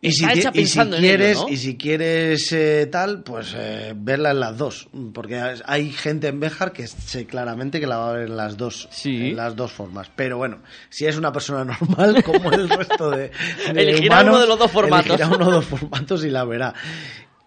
Y 0.00 0.12
si, 0.12 0.24
hecha 0.24 0.50
y 0.54 0.64
si 0.64 0.78
quieres, 0.78 1.38
ello, 1.38 1.46
¿no? 1.48 1.52
y 1.52 1.56
si 1.56 1.76
quieres 1.76 2.52
eh, 2.52 2.88
tal, 2.90 3.24
pues 3.24 3.52
eh, 3.56 3.94
verla 3.96 4.30
en 4.30 4.38
las 4.38 4.56
dos, 4.56 4.88
porque 5.12 5.42
hay 5.64 5.90
gente 5.90 6.28
en 6.28 6.38
Béjar 6.38 6.72
que 6.72 6.86
sé 6.86 7.26
claramente 7.26 7.80
que 7.80 7.88
la 7.88 7.98
va 7.98 8.10
a 8.10 8.12
ver 8.12 8.28
en 8.28 8.36
las 8.36 8.56
dos, 8.56 8.88
en 9.04 9.34
las 9.34 9.56
dos 9.56 9.72
formas. 9.72 10.08
Pero 10.14 10.38
bueno, 10.38 10.60
si 10.88 11.06
es 11.06 11.16
una 11.16 11.32
persona 11.32 11.64
normal 11.64 12.22
como 12.24 12.52
el 12.52 12.68
resto 12.68 13.10
de, 13.10 13.32
de 13.74 13.82
Elegirá 13.82 14.20
humanos, 14.20 14.34
uno 14.34 14.40
de 14.40 14.46
los 14.46 14.58
dos 14.60 14.70
formatos. 14.70 15.06
elegirá 15.06 15.36
uno 15.36 15.46
de 15.46 15.52
los 15.52 15.64
formatos 15.64 16.24
y 16.24 16.30
la 16.30 16.44
verá. 16.44 16.74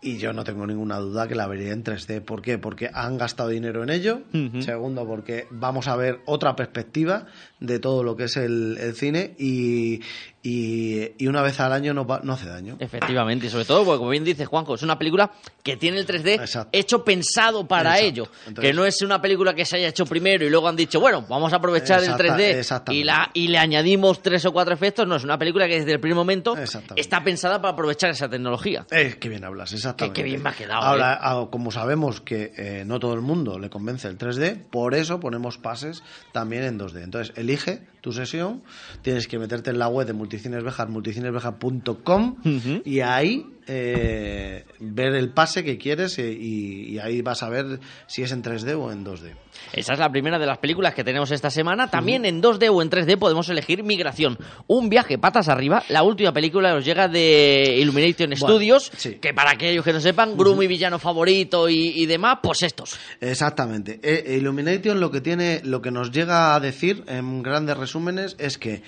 Y 0.03 0.17
yo 0.17 0.33
no 0.33 0.43
tengo 0.43 0.65
ninguna 0.65 0.97
duda 0.97 1.27
que 1.27 1.35
la 1.35 1.45
vería 1.45 1.71
en 1.73 1.83
3D. 1.83 2.21
¿Por 2.21 2.41
qué? 2.41 2.57
Porque 2.57 2.89
han 2.91 3.19
gastado 3.19 3.49
dinero 3.49 3.83
en 3.83 3.91
ello. 3.91 4.21
Segundo, 4.61 5.05
porque 5.05 5.45
vamos 5.51 5.87
a 5.87 5.95
ver 5.95 6.21
otra 6.25 6.55
perspectiva 6.55 7.27
de 7.59 7.77
todo 7.77 8.03
lo 8.03 8.15
que 8.15 8.23
es 8.23 8.35
el, 8.35 8.79
el 8.79 8.95
cine 8.95 9.35
y, 9.37 10.01
y, 10.43 11.23
y 11.23 11.27
una 11.27 11.41
vez 11.41 11.59
al 11.59 11.71
año 11.71 11.93
no, 11.93 12.05
no 12.23 12.33
hace 12.33 12.47
daño. 12.47 12.75
Efectivamente, 12.79 13.45
y 13.47 13.49
sobre 13.49 13.65
todo, 13.65 13.85
porque 13.85 13.99
como 13.99 14.09
bien 14.09 14.23
dice 14.23 14.45
Juanjo, 14.45 14.75
es 14.75 14.81
una 14.83 14.97
película 14.97 15.31
que 15.61 15.77
tiene 15.77 15.99
el 15.99 16.07
3D 16.07 16.67
hecho 16.71 17.03
pensado 17.03 17.67
para 17.67 17.99
Exacto. 17.99 18.05
ello. 18.07 18.23
Entonces- 18.47 18.61
que 18.71 18.73
no 18.75 18.85
es 18.85 19.01
una 19.01 19.21
película 19.21 19.53
que 19.53 19.65
se 19.65 19.75
haya 19.77 19.89
hecho 19.89 20.05
primero 20.05 20.43
y 20.45 20.49
luego 20.49 20.67
han 20.67 20.75
dicho, 20.75 20.99
bueno, 20.99 21.25
vamos 21.29 21.53
a 21.53 21.57
aprovechar 21.57 22.03
el 22.03 22.13
3D 22.13 22.57
exactamente. 22.59 22.99
y, 23.01 23.03
la, 23.03 23.29
y 23.33 23.47
le 23.49 23.57
añadimos 23.59 24.21
tres 24.23 24.43
o 24.45 24.51
cuatro 24.51 24.73
efectos. 24.73 25.07
No, 25.07 25.15
es 25.15 25.23
una 25.23 25.37
película 25.37 25.67
que 25.67 25.75
desde 25.79 25.93
el 25.93 25.99
primer 25.99 26.15
momento 26.15 26.55
está 26.95 27.23
pensada 27.23 27.61
para 27.61 27.73
aprovechar 27.73 28.09
esa 28.09 28.27
tecnología. 28.29 28.85
Eh, 28.91 29.17
qué 29.19 29.29
bien 29.29 29.43
hablas, 29.43 29.71
exactamente. 29.73 30.13
Qué- 30.21 30.23
qué 30.23 30.29
bien 30.29 30.41
me 30.41 30.49
ha 30.49 30.53
quedado, 30.53 30.81
Ahora, 30.81 31.13
eh. 31.13 31.17
ah, 31.21 31.47
como 31.51 31.71
sabemos 31.71 32.19
que 32.21 32.51
eh, 32.57 32.83
no 32.85 32.99
todo 32.99 33.13
el 33.13 33.21
mundo 33.21 33.59
le 33.59 33.69
convence 33.69 34.07
el 34.07 34.17
3D, 34.17 34.57
por 34.71 34.95
eso 34.95 35.19
ponemos 35.19 35.57
pases 35.59 36.01
también 36.31 36.63
en 36.63 36.79
2D. 36.79 37.03
Entonces, 37.03 37.33
elige 37.37 37.81
tu 38.01 38.11
sesión, 38.11 38.63
tienes 39.03 39.27
que 39.27 39.39
meterte 39.39 39.69
en 39.69 39.79
la 39.79 39.87
web 39.87 40.05
de 40.07 40.13
Multicines 40.13 40.63
Bejar, 40.63 40.89
multicinesbejar.com 40.89 42.35
y 42.83 42.99
ahí 43.01 43.45
eh, 43.67 44.65
ver 44.79 45.13
el 45.13 45.29
pase 45.29 45.63
que 45.63 45.77
quieres 45.77 46.17
eh, 46.19 46.31
y, 46.31 46.93
y 46.95 46.99
ahí 46.99 47.21
vas 47.21 47.43
a 47.43 47.49
ver 47.49 47.79
si 48.07 48.23
es 48.23 48.31
en 48.31 48.43
3D 48.43 48.75
o 48.77 48.91
en 48.91 49.05
2D. 49.05 49.33
Esa 49.73 49.93
es 49.93 49.99
la 49.99 50.09
primera 50.09 50.39
de 50.39 50.45
las 50.47 50.57
películas 50.57 50.93
que 50.95 51.03
tenemos 51.03 51.29
esta 51.31 51.49
semana. 51.51 51.89
También 51.89 52.25
en 52.25 52.41
2D 52.41 52.69
o 52.73 52.81
en 52.81 52.89
3D 52.89 53.17
podemos 53.19 53.47
elegir 53.49 53.83
Migración. 53.83 54.37
Un 54.67 54.89
viaje 54.89 55.17
patas 55.19 55.47
arriba. 55.49 55.83
La 55.89 56.03
última 56.03 56.33
película 56.33 56.73
nos 56.73 56.83
llega 56.83 57.07
de 57.07 57.75
Illumination 57.79 58.29
Bueno, 58.31 58.47
Studios. 58.47 58.91
sí. 58.97 59.15
Que 59.21 59.33
para 59.33 59.51
aquellos 59.51 59.85
que 59.85 59.93
no 59.93 59.99
sepan, 59.99 60.35
Gru, 60.35 60.55
mi 60.55 60.67
villano 60.67 60.97
favorito 60.99 61.69
y, 61.69 61.93
y 62.01 62.05
demás, 62.07 62.39
pues 62.41 62.63
estos. 62.63 62.97
Exactamente. 63.19 63.99
Eh, 64.01 64.37
Illumination 64.37 64.99
lo 64.99 65.11
que 65.11 65.21
tiene, 65.21 65.61
lo 65.63 65.81
que 65.81 65.91
nos 65.91 66.11
llega 66.11 66.55
a 66.55 66.59
decir 66.59 67.03
en 67.07 67.43
grandes 67.43 67.77
resúmenes 67.77 67.90
es 68.37 68.57
que 68.57 68.83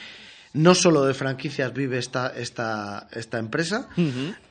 no 0.53 0.75
solo 0.75 1.03
de 1.03 1.15
franquicias 1.15 1.73
vive 1.73 1.97
esta 1.97 2.27
esta 2.27 3.07
esta 3.11 3.39
empresa, 3.39 3.87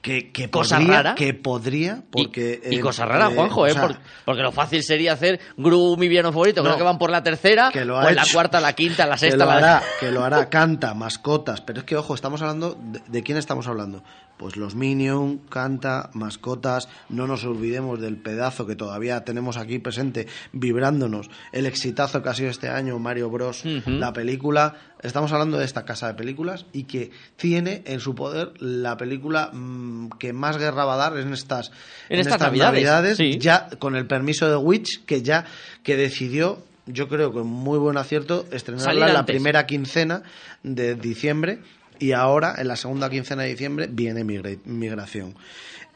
que, 0.01 0.33
que 0.33 0.51
Cosa 0.51 0.79
podría, 0.79 0.97
rara. 0.97 1.15
que 1.15 1.33
podría, 1.33 2.03
porque 2.11 2.61
Y 2.69 2.77
eh, 2.79 2.81
cosa 2.81 3.07
rara, 3.07 3.31
eh, 3.31 3.35
Juanjo, 3.37 3.61
o 3.61 3.67
¿eh? 3.69 3.73
sea, 3.73 4.01
porque 4.25 4.43
lo 4.43 4.51
fácil 4.51 4.83
sería 4.83 5.12
hacer 5.12 5.38
Gru, 5.57 5.97
mi 5.97 6.09
villano 6.09 6.33
favorito. 6.33 6.65
Creo 6.65 6.77
que 6.77 6.83
van 6.83 6.99
por 6.99 7.11
la 7.11 7.23
tercera, 7.23 7.71
que 7.73 7.85
lo 7.85 7.99
o 7.99 8.09
en 8.09 8.17
la 8.17 8.25
cuarta, 8.33 8.61
la 8.61 8.73
quinta, 8.73 9.07
la 9.07 9.15
que 9.15 9.21
sexta, 9.21 9.45
lo 9.45 9.51
la 9.53 9.57
hará, 9.59 9.83
que 10.01 10.11
lo 10.11 10.25
hará, 10.25 10.49
canta, 10.49 10.93
mascotas, 10.95 11.61
pero 11.61 11.79
es 11.81 11.85
que 11.85 11.97
ojo, 11.97 12.15
estamos 12.17 12.43
hablando 12.43 12.77
de, 12.81 13.01
¿de 13.07 13.23
quién 13.23 13.38
estamos 13.38 13.69
hablando? 13.69 14.03
Pues 14.42 14.57
los 14.57 14.74
Minion, 14.74 15.38
canta, 15.38 16.11
mascotas, 16.14 16.88
no 17.09 17.28
nos 17.28 17.44
olvidemos 17.44 18.00
del 18.00 18.16
pedazo 18.16 18.66
que 18.66 18.74
todavía 18.74 19.22
tenemos 19.22 19.57
aquí 19.57 19.78
presente, 19.78 20.26
vibrándonos, 20.52 21.31
el 21.52 21.64
exitazo 21.64 22.24
que 22.24 22.28
ha 22.28 22.35
sido 22.35 22.50
este 22.50 22.68
año 22.68 22.98
Mario 22.98 23.31
Bros, 23.31 23.62
la 23.87 24.12
película, 24.12 24.74
estamos 25.00 25.33
hablando 25.33 25.59
de 25.59 25.64
esta 25.64 25.85
casa 25.85 26.09
de 26.09 26.14
películas 26.14 26.66
y 26.72 26.85
que 26.85 27.12
tiene 27.37 27.85
en 27.87 28.00
su 28.00 28.16
poder 28.16 28.50
la 28.59 28.96
película 28.96 29.50
mm, 29.52 30.09
que 30.18 30.33
más 30.33 30.59
guerra 30.59 30.87
va 30.87 30.94
a 30.94 31.11
dar 31.11 31.16
en 31.18 31.33
estas 31.33 31.70
En 32.09 32.18
estas 32.18 32.40
Navidades, 32.40 33.18
sí. 33.18 33.38
ya 33.38 33.68
con 33.78 33.94
el 33.94 34.09
permiso 34.09 34.50
de 34.50 34.57
Witch 34.57 35.05
que 35.05 35.22
ya 35.22 35.44
que 35.85 35.96
decidió 35.96 36.64
yo 36.87 37.07
creo 37.07 37.33
que 37.33 37.42
muy 37.42 37.78
buen 37.78 37.96
acierto 37.96 38.44
estrenarla 38.50 39.07
en 39.07 39.14
la 39.14 39.24
primera 39.24 39.66
quincena 39.66 40.24
de 40.64 40.96
diciembre 40.96 41.61
y 41.98 42.12
ahora 42.12 42.55
en 42.59 42.68
la 42.68 42.76
segunda 42.76 43.09
quincena 43.11 43.42
de 43.42 43.50
diciembre 43.50 43.88
viene 43.90 44.24
Migra- 44.24 44.59
Migración. 44.64 45.35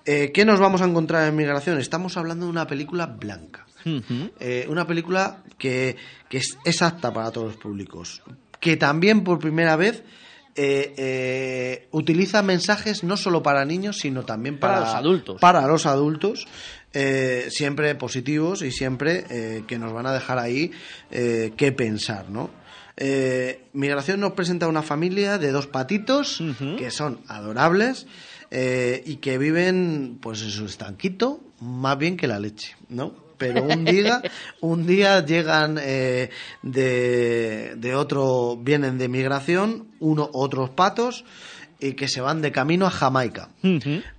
Eh, 0.05 0.31
¿Qué 0.33 0.45
nos 0.45 0.61
vamos 0.61 0.83
a 0.83 0.85
encontrar 0.85 1.27
en 1.29 1.35
Migración? 1.37 1.79
Estamos 1.79 2.17
hablando 2.17 2.47
de 2.47 2.51
una 2.53 2.67
película 2.67 3.07
blanca. 3.07 3.67
Eh, 4.41 4.67
una 4.69 4.87
película 4.87 5.43
que, 5.59 5.97
que 6.29 6.39
es, 6.39 6.59
es 6.65 6.83
apta 6.83 7.13
para 7.13 7.31
todos 7.31 7.49
los 7.49 7.57
públicos. 7.57 8.23
Que 8.61 8.77
también 8.77 9.23
por 9.25 9.39
primera 9.39 9.77
vez 9.77 10.03
eh, 10.57 11.87
utiliza 11.93 12.43
mensajes 12.43 13.05
no 13.05 13.17
solo 13.17 13.43
para 13.43 13.65
niños, 13.65 13.99
sino 13.99 14.25
también 14.25 14.59
para, 14.59 14.75
Para 14.75 14.87
los 14.87 14.95
adultos. 14.95 15.41
Para 15.41 15.67
los 15.67 15.87
adultos, 15.87 16.47
siempre 17.49 17.95
positivos 17.95 18.63
y 18.63 18.73
siempre 18.73 19.65
que 19.67 19.79
nos 19.79 19.93
van 19.93 20.07
a 20.07 20.13
dejar 20.13 20.39
ahí 20.39 20.71
qué 21.11 21.75
pensar, 21.77 22.31
¿no? 22.31 22.51
Eh, 22.97 23.69
Migración 23.73 24.21
nos 24.21 24.33
presenta 24.33 24.69
una 24.69 24.83
familia 24.83 25.37
de 25.39 25.53
dos 25.53 25.67
patitos 25.67 26.43
que 26.79 26.91
son 26.91 27.21
adorables 27.29 28.07
eh, 28.51 29.03
y 29.05 29.17
que 29.17 29.37
viven 29.37 30.19
pues 30.21 30.43
en 30.43 30.51
su 30.51 30.65
estanquito 30.65 31.41
más 31.61 31.99
bien 31.99 32.17
que 32.17 32.27
la 32.27 32.39
leche, 32.39 32.77
¿no? 32.89 33.15
Pero 33.39 33.65
un 33.65 33.85
día, 33.85 34.23
un 34.61 34.87
día 34.87 35.25
llegan 35.25 35.79
eh, 35.81 36.31
de, 36.63 37.75
de 37.77 37.95
otro, 37.95 38.57
vienen 38.57 38.99
de 38.99 39.09
migración, 39.09 39.89
uno, 40.01 40.31
otros 40.33 40.71
patos, 40.71 41.25
y 41.79 41.93
que 41.93 42.09
se 42.09 42.21
van 42.21 42.43
de 42.43 42.53
camino 42.53 42.87
a 42.87 42.91
Jamaica. 42.91 43.51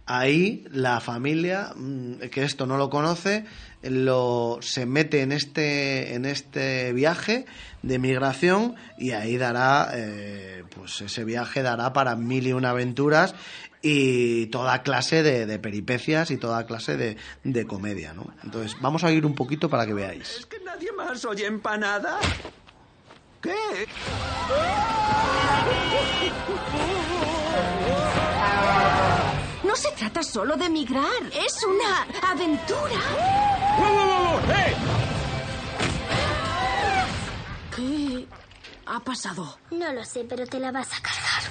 Ahí 0.05 0.65
la 0.71 0.99
familia, 0.99 1.73
mm, 1.75 2.29
que 2.31 2.43
esto 2.43 2.65
no 2.65 2.77
lo 2.77 2.89
conoce, 2.89 3.45
lo, 3.83 4.59
se 4.61 4.85
mete 4.85 5.21
en 5.21 5.31
este, 5.31 6.13
en 6.13 6.25
este 6.25 6.93
viaje 6.93 7.45
de 7.81 7.99
migración 7.99 8.75
y 8.97 9.11
ahí 9.11 9.37
dará, 9.37 9.89
eh, 9.93 10.63
pues 10.75 11.01
ese 11.01 11.23
viaje 11.23 11.61
dará 11.61 11.93
para 11.93 12.15
mil 12.15 12.47
y 12.47 12.53
una 12.53 12.71
aventuras 12.71 13.33
y 13.81 14.47
toda 14.47 14.81
clase 14.83 15.23
de, 15.23 15.45
de 15.45 15.59
peripecias 15.59 16.31
y 16.31 16.37
toda 16.37 16.65
clase 16.65 16.97
de, 16.97 17.17
de 17.43 17.65
comedia, 17.65 18.13
¿no? 18.13 18.33
Entonces, 18.43 18.75
vamos 18.81 19.03
a 19.03 19.11
ir 19.11 19.25
un 19.25 19.35
poquito 19.35 19.69
para 19.69 19.85
que 19.85 19.93
veáis. 19.93 20.45
que 20.49 20.59
nadie 20.63 20.91
más 20.91 21.23
oye 21.25 21.45
empanada? 21.45 22.19
¿Qué? 23.41 23.53
No 29.77 29.83
se 29.83 29.95
trata 29.95 30.23
solo 30.23 30.57
de 30.57 30.69
migrar, 30.71 31.05
es 31.31 31.63
una 31.63 32.07
aventura. 32.31 32.99
¿Qué 37.75 38.25
ha 38.87 38.99
pasado? 39.01 39.59
No 39.69 39.93
lo 39.93 40.03
sé, 40.03 40.25
pero 40.27 40.47
te 40.47 40.59
la 40.59 40.71
vas 40.71 40.87
a 40.93 41.01
cargar. 41.03 41.43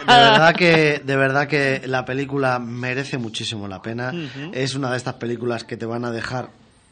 De 0.00 0.12
verdad 0.12 0.56
que, 0.56 1.02
de 1.04 1.16
verdad 1.16 1.46
que 1.46 1.82
la 1.86 2.04
película 2.04 2.58
merece 2.58 3.16
muchísimo 3.16 3.68
la 3.68 3.80
pena. 3.80 4.12
Es 4.52 4.74
una 4.74 4.90
de 4.90 4.96
estas 4.96 5.14
películas 5.14 5.62
que 5.62 5.76
te 5.76 5.86
van 5.86 6.04
a 6.04 6.10
dejar 6.10 6.50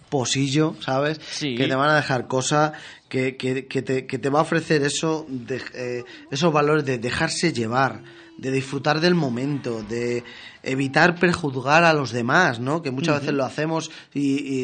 posillo, 0.08 0.76
¿sabes? 0.80 1.20
Sí. 1.28 1.56
Que 1.56 1.66
te 1.66 1.74
van 1.74 1.90
a 1.90 1.96
dejar 1.96 2.28
cosa 2.28 2.74
que, 3.10 3.36
que, 3.36 3.66
que 3.66 3.82
te, 3.82 4.06
que 4.06 4.18
te 4.18 4.30
va 4.30 4.38
a 4.38 4.42
ofrecer 4.42 4.82
eso, 4.82 5.26
de, 5.28 5.60
eh, 5.74 6.04
esos 6.30 6.50
valores 6.50 6.86
de 6.86 6.96
dejarse 6.96 7.52
llevar, 7.52 8.02
de 8.38 8.50
disfrutar 8.50 9.00
del 9.00 9.14
momento, 9.14 9.82
de 9.82 10.24
evitar 10.62 11.16
prejuzgar 11.16 11.84
a 11.84 11.92
los 11.92 12.12
demás, 12.12 12.58
¿no? 12.60 12.80
Que 12.80 12.90
muchas 12.90 13.20
veces 13.20 13.34
lo 13.34 13.44
hacemos 13.44 13.90
y, 14.14 14.20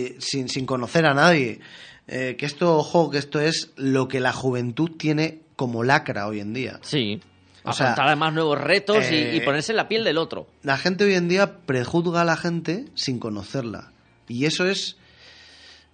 y 0.06 0.16
sin, 0.20 0.48
sin 0.48 0.64
conocer 0.64 1.04
a 1.04 1.12
nadie. 1.12 1.61
Eh, 2.09 2.37
que 2.38 2.46
esto, 2.46 2.76
ojo, 2.76 3.11
que 3.11 3.18
esto 3.18 3.40
es 3.40 3.72
lo 3.76 4.06
que 4.09 4.20
la 4.20 4.32
juventud 4.32 4.92
tiene 4.96 5.40
como 5.56 5.82
lacra 5.85 6.26
hoy 6.28 6.40
en 6.40 6.54
día. 6.54 6.78
Sí. 6.82 7.20
O 7.64 7.72
sea, 7.72 7.87
Afrontar 7.87 8.06
además 8.06 8.32
nuevos 8.32 8.61
retos 8.61 9.11
y- 9.11 9.14
y, 9.16 9.37
eh, 9.38 9.42
ponerse 9.44 9.72
en 9.72 9.76
la 9.76 9.88
piel 9.88 10.04
del 10.04 10.18
otro. 10.18 10.46
La 10.62 10.76
gente 10.78 11.02
hoy 11.04 11.14
en 11.14 11.26
día 11.28 11.56
prejuzga 11.66 12.20
a 12.20 12.24
la 12.24 12.37
gente 12.37 12.85
sin 12.94 13.18
conocerla. 13.18 13.90
Y 14.28 14.44
eso 14.44 14.66
es. 14.66 14.96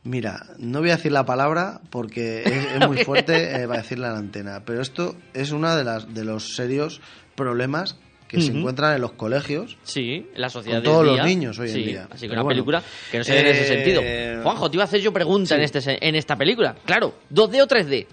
Mira, 0.04 0.46
no 0.58 0.80
voy 0.80 0.90
a 0.90 0.96
decir 0.96 1.12
la 1.12 1.24
palabra 1.24 1.80
porque 1.90 2.42
es, 2.44 2.82
es 2.82 2.88
muy 2.88 3.04
fuerte 3.04 3.34
eh, 3.62 3.66
para 3.68 3.82
decirla 3.82 4.08
en 4.08 4.12
la 4.14 4.18
antena, 4.18 4.62
pero 4.64 4.80
esto 4.82 5.14
es 5.32 5.52
uno 5.52 5.74
de, 5.76 5.84
las, 5.84 6.12
de 6.12 6.24
los 6.24 6.56
serios 6.56 7.00
problemas 7.36 7.96
que 8.26 8.40
se 8.40 8.50
encuentran 8.50 8.94
en 8.94 9.02
los 9.02 9.12
colegios. 9.12 9.76
Sí, 9.82 10.26
en 10.34 10.40
la 10.40 10.48
sociedad 10.48 10.78
Con 10.78 10.84
todos 10.84 11.06
los 11.06 11.22
niños 11.26 11.58
hoy 11.58 11.68
en 11.70 11.74
día. 11.84 12.08
Así 12.10 12.22
que 12.22 12.28
Pero 12.28 12.32
una 12.32 12.42
bueno. 12.44 12.48
película 12.56 12.82
que 13.10 13.18
no 13.18 13.24
se 13.24 13.32
ve 13.32 13.40
en 13.40 13.46
ese 13.48 13.62
Eh, 13.62 13.76
sentido. 13.76 14.42
Juanjo, 14.42 14.70
te 14.70 14.76
iba 14.76 14.84
a 14.84 14.86
hacer 14.86 15.00
yo 15.02 15.12
pregunta 15.12 15.48
sí. 15.48 15.54
en, 15.54 15.60
este, 15.62 16.08
en 16.08 16.14
esta 16.14 16.34
película. 16.36 16.74
Claro, 16.86 17.14
¿2D 17.30 17.62
o 17.62 17.66
3D? 17.68 18.06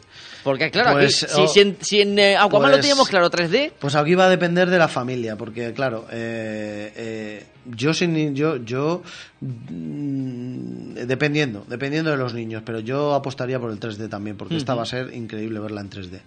Porque 0.43 0.71
claro, 0.71 0.91
aquí, 0.91 0.99
Pues, 0.99 1.15
si, 1.17 1.41
oh, 1.41 1.47
si 1.47 1.60
en, 1.60 1.78
si 1.82 2.02
en, 2.02 2.17
eh, 2.17 2.38
Aquaman 2.38 2.69
lo 2.71 2.78
pues- 2.78 2.82
teníamos 2.82 3.08
claro 3.10 3.30
3D, 3.30 3.73
Pues 3.80 3.95
aquí 3.95 4.15
va 4.15 4.25
a 4.25 4.30
depender 4.30 4.69
de 4.69 4.78
la 4.78 4.88
familia, 4.88 5.36
porque 5.36 5.73
claro, 5.73 6.08
eh, 6.12 6.93
eh, 6.95 7.45
yo 7.65 7.93
sin 7.93 8.34
yo 8.36 8.58
yo 8.58 9.04
mm, 9.41 10.93
dependiendo, 11.06 11.65
dependiendo 11.67 12.12
de 12.12 12.17
los 12.17 12.34
niños, 12.34 12.63
pero 12.65 12.80
yo 12.80 13.13
apostaría 13.13 13.60
por 13.60 13.71
el 13.71 13.80
3D 13.80 14.08
también, 14.10 14.38
porque 14.38 14.56
esta 14.58 14.75
va 14.75 14.84
a 14.84 14.86
ser 14.86 15.13
increíble 15.13 15.60
verla 15.60 15.82
en 15.82 15.89
3D, 15.89 16.19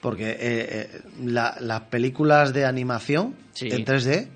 porque 0.00 0.30
eh, 0.30 0.36
eh, 0.40 1.00
la- 1.24 1.56
las 1.60 1.82
películas 1.82 2.52
de 2.52 2.64
animación 2.64 3.34
Sí. 3.52 3.68
en 3.70 3.84
3D 3.84 4.28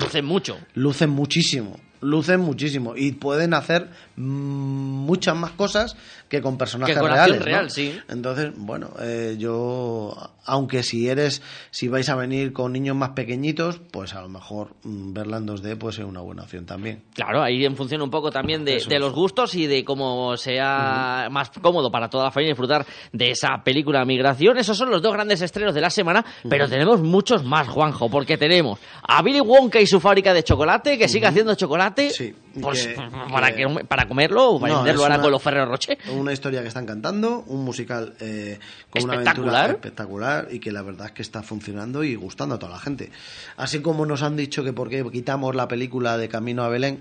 lucen 0.00 0.24
mucho. 0.24 0.58
lucen 0.74 1.10
muchísimo, 1.10 1.78
lucen 2.02 2.40
muchísimo 2.40 2.94
y 2.96 3.12
pueden 3.12 3.54
hacer 3.54 3.88
muchas 4.16 5.34
más 5.34 5.52
cosas 5.52 5.96
que 6.28 6.42
con 6.42 6.58
personajes 6.58 6.94
Que 6.94 7.00
con 7.00 7.10
reales. 7.10 7.38
¿no? 7.40 7.44
real, 7.44 7.70
sí. 7.70 7.98
Entonces, 8.08 8.52
bueno, 8.56 8.90
eh, 9.00 9.36
yo, 9.38 10.14
aunque 10.44 10.82
si 10.82 11.08
eres, 11.08 11.42
si 11.70 11.88
vais 11.88 12.08
a 12.08 12.16
venir 12.16 12.52
con 12.52 12.72
niños 12.72 12.96
más 12.96 13.10
pequeñitos, 13.10 13.80
pues 13.90 14.14
a 14.14 14.22
lo 14.22 14.28
mejor 14.28 14.74
mm, 14.82 15.12
verla 15.12 15.36
en 15.38 15.46
2D 15.46 15.76
puede 15.76 15.94
ser 15.94 16.04
una 16.06 16.20
buena 16.20 16.42
opción 16.42 16.66
también. 16.66 17.02
Claro, 17.14 17.42
ahí 17.42 17.64
en 17.64 17.76
función 17.76 18.02
un 18.02 18.10
poco 18.10 18.30
también 18.30 18.64
de, 18.64 18.82
de 18.86 18.98
los 18.98 19.12
gustos 19.12 19.54
y 19.54 19.66
de 19.66 19.84
cómo 19.84 20.36
sea 20.36 21.28
más 21.30 21.50
cómodo 21.50 21.90
para 21.90 22.08
toda 22.08 22.24
la 22.24 22.30
familia 22.30 22.52
disfrutar 22.52 22.86
de 23.12 23.30
esa 23.30 23.62
película 23.62 24.04
Migración. 24.04 24.56
Esos 24.56 24.76
son 24.76 24.90
los 24.90 25.02
dos 25.02 25.12
grandes 25.12 25.42
estrenos 25.42 25.74
de 25.74 25.80
la 25.80 25.90
semana, 25.90 26.24
pero 26.48 26.66
tenemos 26.68 27.00
muchos 27.00 27.44
más, 27.44 27.68
Juanjo, 27.68 28.08
porque 28.08 28.38
tenemos 28.38 28.78
a 29.02 29.22
Billy 29.22 29.40
Wonka 29.40 29.80
y 29.80 29.86
su 29.86 30.00
fábrica 30.00 30.32
de 30.32 30.42
chocolate, 30.42 30.96
que 30.96 31.08
sigue 31.08 31.26
haciendo 31.26 31.54
chocolate, 31.54 31.91
pues, 31.94 32.86
que- 32.86 32.96
para, 33.32 33.54
que- 33.54 33.66
que- 33.66 33.84
para 33.84 34.06
comerlo 34.08 34.50
o 34.50 34.60
para 34.60 34.72
No, 34.74 34.78
venderlo 34.80 35.02
ahora 35.02 35.14
una- 35.16 35.22
con 35.22 35.32
los 35.32 35.42
Ferrero 35.42 35.66
Rocher. 35.66 35.98
Una 36.12 36.32
historia 36.32 36.62
que 36.62 36.68
están 36.68 36.86
cantando, 36.86 37.44
un 37.46 37.64
musical 37.64 38.14
eh, 38.20 38.58
con 38.90 39.04
una 39.04 39.14
Espectacular. 39.14 39.54
aventura 39.64 39.72
espectacular 39.72 40.48
y 40.50 40.58
que 40.60 40.72
la 40.72 40.82
verdad 40.82 41.06
es 41.06 41.12
que 41.12 41.22
está 41.22 41.42
funcionando 41.42 42.04
y 42.04 42.14
gustando 42.14 42.54
a 42.54 42.58
toda 42.58 42.72
la 42.72 42.78
gente. 42.78 43.10
Así 43.56 43.80
como 43.80 44.06
nos 44.06 44.22
han 44.22 44.36
dicho 44.36 44.62
que 44.64 44.72
por 44.72 44.88
qué 44.88 45.04
quitamos 45.10 45.54
la 45.54 45.68
película 45.68 46.16
de 46.16 46.28
Camino 46.28 46.62
a 46.64 46.68
Belén 46.68 47.00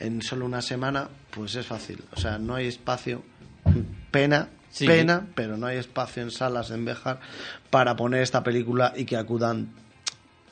en 0.00 0.22
solo 0.22 0.46
una 0.46 0.62
semana, 0.62 1.08
pues 1.30 1.54
es 1.54 1.66
fácil. 1.66 2.02
O 2.16 2.20
sea, 2.20 2.38
no 2.38 2.54
hay 2.54 2.66
espacio. 2.68 3.22
Pena, 4.10 4.48
Sí. 4.70 4.86
pena, 4.86 5.26
pero 5.34 5.56
no 5.56 5.66
hay 5.66 5.76
espacio 5.78 6.22
en 6.22 6.30
salas 6.30 6.70
en 6.70 6.84
Béjar 6.84 7.20
para 7.70 7.94
poner 7.94 8.22
esta 8.22 8.42
película 8.42 8.92
y 8.96 9.04
que 9.04 9.16
acudan 9.16 9.68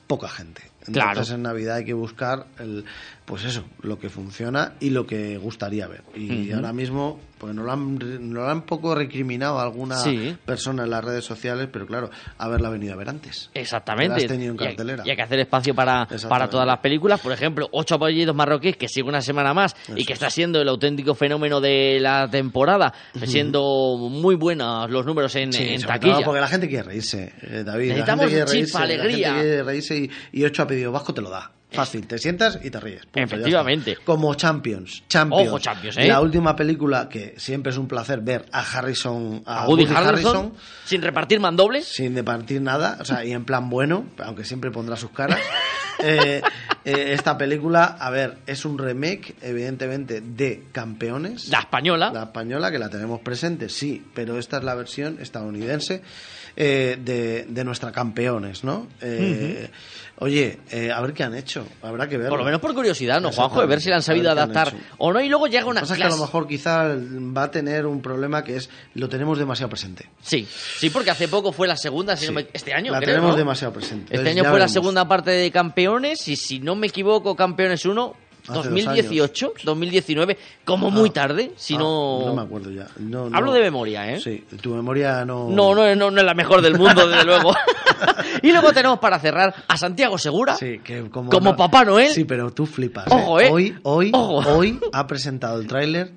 poca 0.06 0.28
gente. 0.28 0.62
Entonces 0.86 0.92
Claro. 1.02 1.34
en 1.34 1.42
Navidad 1.42 1.76
hay 1.76 1.84
que 1.84 1.92
buscar 1.94 2.46
el, 2.58 2.84
pues 3.24 3.44
eso, 3.44 3.64
lo 3.80 3.98
que 3.98 4.08
funciona 4.10 4.74
y 4.80 4.90
lo 4.90 5.06
que 5.06 5.38
gustaría 5.38 5.86
ver. 5.86 6.02
Y 6.14 6.50
ahora 6.52 6.72
mismo, 6.72 7.20
pues 7.38 7.54
nos 7.54 7.64
lo 7.64 7.72
han, 7.72 7.94
nos 7.98 8.44
lo 8.44 8.48
han 8.48 8.62
poco 8.62 8.94
recriminado 8.94 9.58
alguna 9.60 9.96
Sí. 9.96 10.36
persona 10.44 10.84
en 10.84 10.90
las 10.90 11.04
redes 11.04 11.24
sociales, 11.24 11.68
pero 11.72 11.86
claro, 11.86 12.10
haberla 12.38 12.68
venido 12.68 12.92
a 12.92 12.96
ver 12.96 13.08
antes. 13.08 13.50
Exactamente. 13.54 14.16
Has 14.22 14.26
tenido 14.26 14.52
en 14.52 14.58
Y 14.60 14.62
hay- 14.62 14.68
cartelera. 14.70 15.02
Y 15.06 15.10
hay 15.10 15.16
que 15.16 15.22
hacer 15.22 15.38
espacio 15.38 15.74
para, 15.74 16.06
para 16.28 16.50
todas 16.50 16.66
las 16.66 16.78
películas. 16.80 17.20
Por 17.20 17.32
ejemplo, 17.32 17.68
Ocho 17.72 17.94
apellidos 17.94 18.34
marroquíes, 18.34 18.76
que 18.76 18.88
sigue 18.88 19.08
una 19.08 19.20
semana 19.22 19.54
más 19.54 19.74
y 19.96 20.04
que 20.04 20.12
está 20.12 20.28
siendo 20.28 20.60
el 20.60 20.68
auténtico 20.68 21.14
fenómeno 21.14 21.60
de 21.60 21.98
la 22.00 22.28
temporada, 22.28 22.92
siendo 23.24 23.96
muy 23.98 24.34
buenos 24.34 24.90
los 24.90 25.06
números 25.06 25.34
en, 25.36 25.52
Sí, 25.52 25.62
en 25.74 25.82
taquilla. 25.82 26.14
todo 26.14 26.24
porque 26.24 26.40
la 26.40 26.48
gente 26.48 26.68
quiere 26.68 26.82
reírse, 26.84 27.32
eh, 27.42 27.62
David. 27.64 27.88
La 27.88 27.94
Necesitamos 27.94 28.26
gente 28.30 28.44
quiere 28.44 28.50
chispa, 28.64 28.78
reírse, 28.80 28.96
la 28.96 29.02
alegría. 29.04 29.28
gente 29.28 29.42
quiere 29.42 29.62
reírse 29.62 29.96
y, 29.96 30.10
y 30.32 30.44
ocho 30.44 30.62
apellidos 30.64 30.92
vasco 30.92 31.14
te 31.14 31.20
lo 31.22 31.30
da. 31.30 31.52
Fácil, 31.72 32.06
te 32.06 32.18
sientas 32.18 32.58
y 32.62 32.70
te 32.70 32.80
ríes. 32.80 33.06
Punto. 33.06 33.20
Efectivamente. 33.20 33.98
Como 34.04 34.34
Champions. 34.34 35.04
Champions. 35.08 35.48
Ojo, 35.48 35.58
Champions, 35.58 35.96
¿eh? 35.96 36.08
La 36.08 36.20
última 36.20 36.54
película 36.54 37.08
que 37.08 37.34
siempre 37.38 37.72
es 37.72 37.78
un 37.78 37.88
placer 37.88 38.20
ver 38.20 38.46
a 38.52 38.60
Harrison, 38.60 39.42
a, 39.46 39.62
A 39.62 39.68
Woody 39.68 39.84
Woody 39.84 39.94
Harrelson, 39.94 40.54
sin 40.84 41.02
repartir 41.02 41.40
mandobles. 41.40 41.86
sin 41.86 42.14
departir 42.14 42.60
nada, 42.60 42.98
o 43.00 43.04
sea, 43.04 43.24
y 43.24 43.32
en 43.32 43.44
plan 43.44 43.68
bueno, 43.70 44.06
aunque 44.18 44.44
siempre 44.44 44.70
pondrá 44.70 44.96
sus 44.96 45.10
caras. 45.10 45.38
Eh, 46.04 46.42
eh, 46.84 47.12
esta 47.12 47.38
película, 47.38 47.84
a 47.84 48.10
ver, 48.10 48.38
es 48.46 48.64
un 48.64 48.76
remake, 48.76 49.36
evidentemente, 49.40 50.20
de 50.20 50.64
Campeones. 50.72 51.48
La 51.48 51.60
española. 51.60 52.10
La 52.12 52.24
española, 52.24 52.72
que 52.72 52.78
la 52.80 52.88
tenemos 52.88 53.20
presente, 53.20 53.68
sí, 53.68 54.04
pero 54.12 54.36
esta 54.36 54.56
es 54.56 54.64
la 54.64 54.74
versión 54.74 55.18
estadounidense 55.20 56.02
eh, 56.56 56.98
de, 57.02 57.46
de 57.48 57.64
nuestra 57.64 57.92
Campeones, 57.92 58.64
¿no? 58.64 58.86
Eh, 59.00 59.70
Oye, 60.18 60.60
eh, 60.70 60.92
a 60.92 61.00
ver 61.00 61.14
qué 61.14 61.24
han 61.24 61.34
hecho, 61.34 61.66
habrá 61.82 62.08
que 62.08 62.16
verlo. 62.16 62.30
Por 62.30 62.38
lo 62.38 62.44
menos 62.44 62.60
por 62.60 62.72
curiosidad, 62.74 63.20
¿no, 63.20 63.32
Juanjo? 63.32 63.60
De 63.60 63.66
ver 63.66 63.80
si 63.80 63.88
la 63.90 63.96
han 63.96 64.02
sabido 64.02 64.28
ver 64.32 64.38
han 64.38 64.38
adaptar 64.50 64.72
o 64.98 65.12
no. 65.12 65.20
Y 65.20 65.28
luego 65.28 65.48
llega 65.48 65.62
Lo 65.62 65.70
una 65.70 65.80
que 65.80 65.82
pasa 65.82 65.94
es 65.94 65.98
que 65.98 66.04
a 66.04 66.08
lo 66.10 66.14
clase- 66.14 66.20
mejor 66.26 66.46
quizá 66.46 66.94
va 67.36 67.42
a 67.44 67.50
tener 67.50 67.86
un 67.86 68.00
problema 68.00 68.44
que 68.44 68.54
es 68.56 68.70
lo 68.94 69.08
tenemos 69.08 69.36
demasiado 69.38 69.68
presente. 69.70 70.08
Sí, 70.22 70.46
sí, 70.78 70.90
porque 70.90 71.10
hace 71.10 71.26
poco 71.26 71.50
fue 71.50 71.66
la 71.66 71.76
segunda, 71.76 72.16
si 72.16 72.26
no 72.26 72.34
me- 72.34 72.46
este 72.52 72.72
año, 72.72 72.92
la 72.92 72.98
creo, 72.98 73.14
tenemos 73.16 73.30
¿no? 73.32 73.36
demasiado 73.36 73.72
presente. 73.72 74.04
Este 74.04 74.16
Entonces, 74.18 74.40
año 74.42 74.50
fue 74.50 74.60
la 74.60 74.68
segunda 74.68 75.08
parte 75.08 75.32
de 75.32 75.50
Campeones 75.50 76.28
y 76.28 76.36
si 76.36 76.60
no 76.60 76.76
me 76.76 76.86
equivoco, 76.86 77.34
Campeones 77.34 77.84
1, 77.84 78.02
Hace 78.04 78.12
dos 78.12 78.21
2018, 78.46 79.54
2019, 79.64 80.36
como 80.64 80.90
muy 80.90 81.10
tarde, 81.10 81.52
si 81.56 81.74
Ah, 81.74 81.78
no... 81.78 82.22
No 82.26 82.34
me 82.34 82.42
acuerdo 82.42 82.70
ya. 82.70 82.86
No, 82.98 83.28
no. 83.30 83.36
Hablo 83.36 83.52
de 83.52 83.60
memoria, 83.60 84.12
¿eh? 84.12 84.20
Sí, 84.20 84.44
tu 84.60 84.74
memoria 84.74 85.24
no. 85.24 85.48
No, 85.48 85.74
no, 85.74 85.94
no, 85.94 86.10
no 86.10 86.18
es 86.20 86.24
la 86.26 86.34
mejor 86.34 86.60
del 86.62 86.76
mundo, 86.76 87.06
desde 87.06 87.24
luego. 87.24 87.54
y 88.42 88.50
luego 88.52 88.72
tenemos 88.72 88.98
para 88.98 89.18
cerrar 89.18 89.54
a 89.68 89.76
Santiago 89.76 90.18
Segura 90.18 90.56
Sí, 90.56 90.80
que 90.82 91.08
como, 91.10 91.30
como 91.30 91.50
no- 91.50 91.56
Papá 91.56 91.84
Noel. 91.84 92.10
Sí, 92.10 92.24
pero 92.24 92.50
tú 92.52 92.66
flipas. 92.66 93.06
Ojo, 93.10 93.40
¿eh? 93.40 93.48
Hoy, 93.50 93.76
hoy, 93.82 94.10
Ojo. 94.12 94.56
hoy 94.56 94.78
ha 94.92 95.06
presentado 95.06 95.60
el 95.60 95.66
tráiler, 95.66 96.12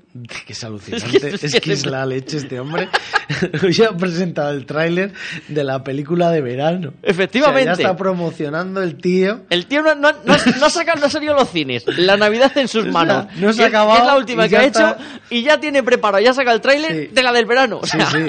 que 0.46 0.54
es 0.54 0.64
alucinante. 0.64 1.06
Es 1.18 1.22
que- 1.22 1.28
Es 1.36 1.44
es 1.56 1.62
que, 1.62 1.74
es 1.74 1.86
la 1.86 2.06
leche 2.06 2.38
este 2.38 2.60
hombre. 2.60 2.90
hoy 3.64 3.84
ha 3.88 3.96
presentado 3.96 4.52
el 4.52 4.66
tráiler 4.66 5.14
de 5.48 5.64
la 5.64 5.84
película 5.84 6.32
de 6.32 6.42
verano. 6.42 6.94
Efectivamente. 7.04 7.72
O 7.72 7.76
sea, 7.76 7.84
ya 7.84 7.90
está 7.92 7.98
promocionando 7.98 8.82
el 8.82 8.96
tío. 8.98 9.42
El 9.50 9.66
tío 9.68 9.82
no, 9.82 9.96
no, 9.96 10.12
no, 10.12 10.34
ha- 10.34 10.38
no 10.60 10.60
no 10.60 10.66
ha 11.06 11.10
salido 11.10 11.34
a 11.34 11.38
los 11.40 11.50
cines. 11.50 11.84
La 11.98 12.14
Navidad 12.17 12.51
en 12.58 12.67
sus 12.67 12.86
manos. 12.88 13.25
no 13.38 13.54
se 13.54 13.63
ha 13.63 13.67
acabado 13.67 13.99
Es 13.99 14.06
la 14.06 14.15
última 14.17 14.47
que 14.47 14.58
ha 14.58 14.63
está. 14.63 14.91
hecho 14.91 14.97
y 15.30 15.43
ya 15.43 15.60
tiene 15.60 15.84
preparado, 15.84 16.23
ya 16.23 16.34
saca 16.34 16.51
el 16.54 16.62
tráiler 16.62 17.12
de 17.12 17.23
la 17.23 17.32
del 17.32 17.45
verano. 17.45 17.80
O 17.82 17.86
Sí, 17.86 17.97
sea, 17.97 18.10
sí. 18.12 18.25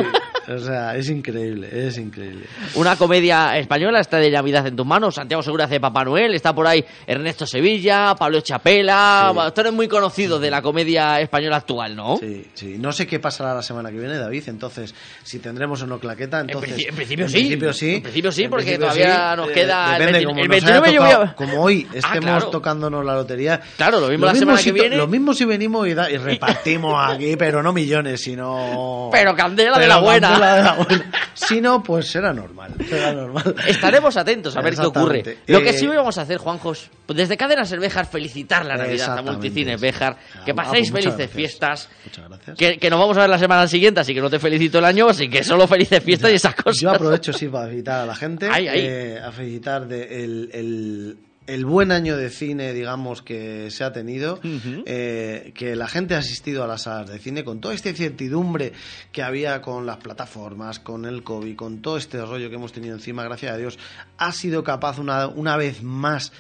O 0.49 0.59
sea, 0.59 0.97
es 0.97 1.09
increíble, 1.11 1.69
es 1.73 1.99
increíble. 1.99 2.47
Una 2.75 2.97
comedia 2.97 3.57
española, 3.59 4.01
está 4.01 4.19
de 4.19 4.31
Navidad 4.31 4.67
en 4.67 4.77
tus 4.77 4.87
manos. 4.87 5.15
Santiago 5.17 5.43
Segura 5.43 5.65
hace 5.65 5.81
Papá 5.81 6.05
Noel, 6.05 6.35
está 6.35 6.55
por 6.55 6.67
ahí 6.67 6.85
Ernesto 7.07 7.47
Sevilla, 7.47 8.15
Pablo 8.19 8.41
Chapela. 8.41 9.31
Sí. 9.33 9.39
Actores 9.41 9.73
muy 9.73 9.89
conocidos 9.89 10.41
de 10.41 10.51
la 10.51 10.63
comedia 10.63 11.21
española 11.21 11.57
actual, 11.57 11.97
¿no? 11.97 12.17
Sí, 12.19 12.47
sí. 12.55 12.77
No 12.79 12.93
sé 12.93 13.07
qué 13.07 13.19
pasará 13.19 13.55
la 13.55 13.63
semana 13.63 13.91
que 13.91 13.99
viene, 13.99 14.17
David. 14.19 14.45
Entonces, 14.49 14.95
si 15.23 15.39
tendremos 15.41 15.83
o 15.83 15.87
no 15.87 15.99
claqueta, 15.99 16.41
entonces. 16.41 16.87
en 16.89 16.95
principio 16.95 17.25
en 17.25 17.31
sí. 17.31 17.37
principio 17.39 17.73
sí. 17.73 17.95
En 17.97 18.03
principio 18.03 18.33
sí, 18.33 18.43
En 18.45 18.51
porque 18.51 18.65
principio 18.65 18.87
todavía 18.89 19.31
sí. 19.33 19.37
nos 19.37 19.49
Eh, 19.49 19.53
queda 19.53 19.85
el 19.87 19.99
depende, 19.99 20.13
20 20.13 20.27
como 20.27 20.43
el 20.43 20.49
nos 20.49 20.57
haya 20.57 20.81
29 20.81 20.93
yo 20.95 21.01
voy 21.03 21.11
a- 21.11 21.15
tocado- 21.17 21.37
Como 21.37 21.63
hoy 21.63 21.87
Ah, 21.91 21.97
estemos 21.97 22.21
claro. 22.25 22.47
tocándonos 22.51 23.05
la 23.05 23.15
lotería. 23.15 23.61
Claro, 23.77 24.01
lo 24.01 24.09
mismo 24.09 24.27
la 24.27 24.35
semana 24.35 24.59
si 24.59 24.65
que 24.67 24.73
viene. 24.81 24.97
Lo 24.97 25.07
mismo 25.07 25.35
si 25.35 25.45
venimos 25.45 25.87
y, 25.89 25.95
da- 25.95 26.11
y 26.11 26.17
repartimos 26.19 26.95
aquí, 27.11 27.37
pero 27.37 27.63
no 27.63 27.73
millones, 27.73 28.21
sino. 28.21 29.09
Pero 29.13 29.35
candela 29.35 29.79
de 29.79 29.87
la 29.89 29.99
buena. 29.99 30.36
Es 30.37 30.41
la 30.41 30.55
de 30.57 30.63
la 30.63 30.73
buena. 30.89 31.13
Si 31.35 31.61
no, 31.61 31.83
pues 31.83 32.07
será 32.09 32.33
normal. 32.33 32.73
Será 32.89 33.13
normal. 33.13 33.55
Estaremos 33.67 34.17
atentos 34.17 34.57
a 34.57 34.61
ver 34.63 34.75
qué 34.75 34.87
ocurre. 34.87 35.39
Lo 35.47 35.61
que 35.61 35.71
Eh, 35.71 35.73
sí 35.73 35.87
vamos 35.87 36.17
a 36.19 36.23
hacer, 36.23 36.39
Juanjos, 36.39 36.91
desde 37.09 37.37
Cadenas 37.37 37.71
El 37.73 37.81
Béjar, 37.81 38.07
felicitar 38.07 38.65
la 38.65 38.77
Navidad 38.77 39.19
a. 39.19 39.23
Multicines 39.23 39.81
Béjar. 39.81 40.17
Que 40.45 40.53
Ah, 40.53 40.55
paséis 40.55 40.91
pues 40.91 41.05
muchas 41.05 41.17
felices 41.17 41.17
gracias. 41.17 41.31
fiestas. 41.37 41.89
Muchas 42.05 42.29
gracias. 42.29 42.57
Que, 42.59 42.79
que 42.79 42.91
nos 42.91 42.99
vamos 43.01 43.17
a 43.17 43.21
ver 43.21 43.31
la 43.31 43.39
semana 43.39 43.67
siguiente, 43.69 44.01
así 44.01 44.15
que 44.15 44.21
no 44.21 44.31
te 44.31 44.39
felicito 44.39 44.79
el 44.79 44.85
año, 44.85 45.09
así 45.09 45.29
que 45.29 45.43
solo 45.45 45.67
felices 45.67 46.03
fiestas 46.03 46.31
y 46.31 46.35
esas 46.35 46.55
cosas. 46.55 46.81
Yo 46.81 46.91
aprovecho, 46.91 47.33
sí, 47.33 47.49
para 47.49 47.67
felicitar 47.67 48.01
a 48.03 48.07
la 48.07 48.15
gente. 48.15 48.49
Eh, 48.57 49.21
a 49.25 49.31
felicitar 49.33 49.87
de 49.87 50.25
el, 50.25 50.51
el- 50.53 51.17
el 51.47 51.65
buen 51.65 51.93
año 51.93 52.17
de 52.17 52.31
cine, 52.31 52.73
digamos, 52.73 53.23
que 53.23 53.71
se 53.71 53.85
ha 53.85 53.93
tenido. 53.93 54.41
eh, 54.87 55.53
que 55.55 55.77
la 55.77 55.87
gente 55.89 56.15
ha 56.15 56.19
asistido 56.19 56.65
a 56.65 56.67
las 56.67 56.83
salas 56.83 57.09
de 57.11 57.19
cine 57.19 57.45
con 57.45 57.61
toda 57.61 57.75
esta 57.75 57.89
incertidumbre 57.89 58.73
que 59.13 59.23
había 59.23 59.61
con 59.63 59.87
las 59.87 59.99
plataformas, 59.99 60.79
con 60.81 61.05
el 61.05 61.23
COVID, 61.23 61.57
con 61.57 61.83
todo 61.83 61.97
este 61.97 62.25
rollo 62.25 62.49
que 62.49 62.57
hemos 62.57 62.73
tenido 62.73 62.95
encima, 62.95 63.23
gracias 63.25 63.53
a 63.53 63.57
Dios, 63.57 63.79
ha 64.19 64.33
sido 64.33 64.65
capaz 64.65 64.99
una, 64.99 65.27
una 65.29 65.57
vez 65.57 65.83
más 65.83 66.33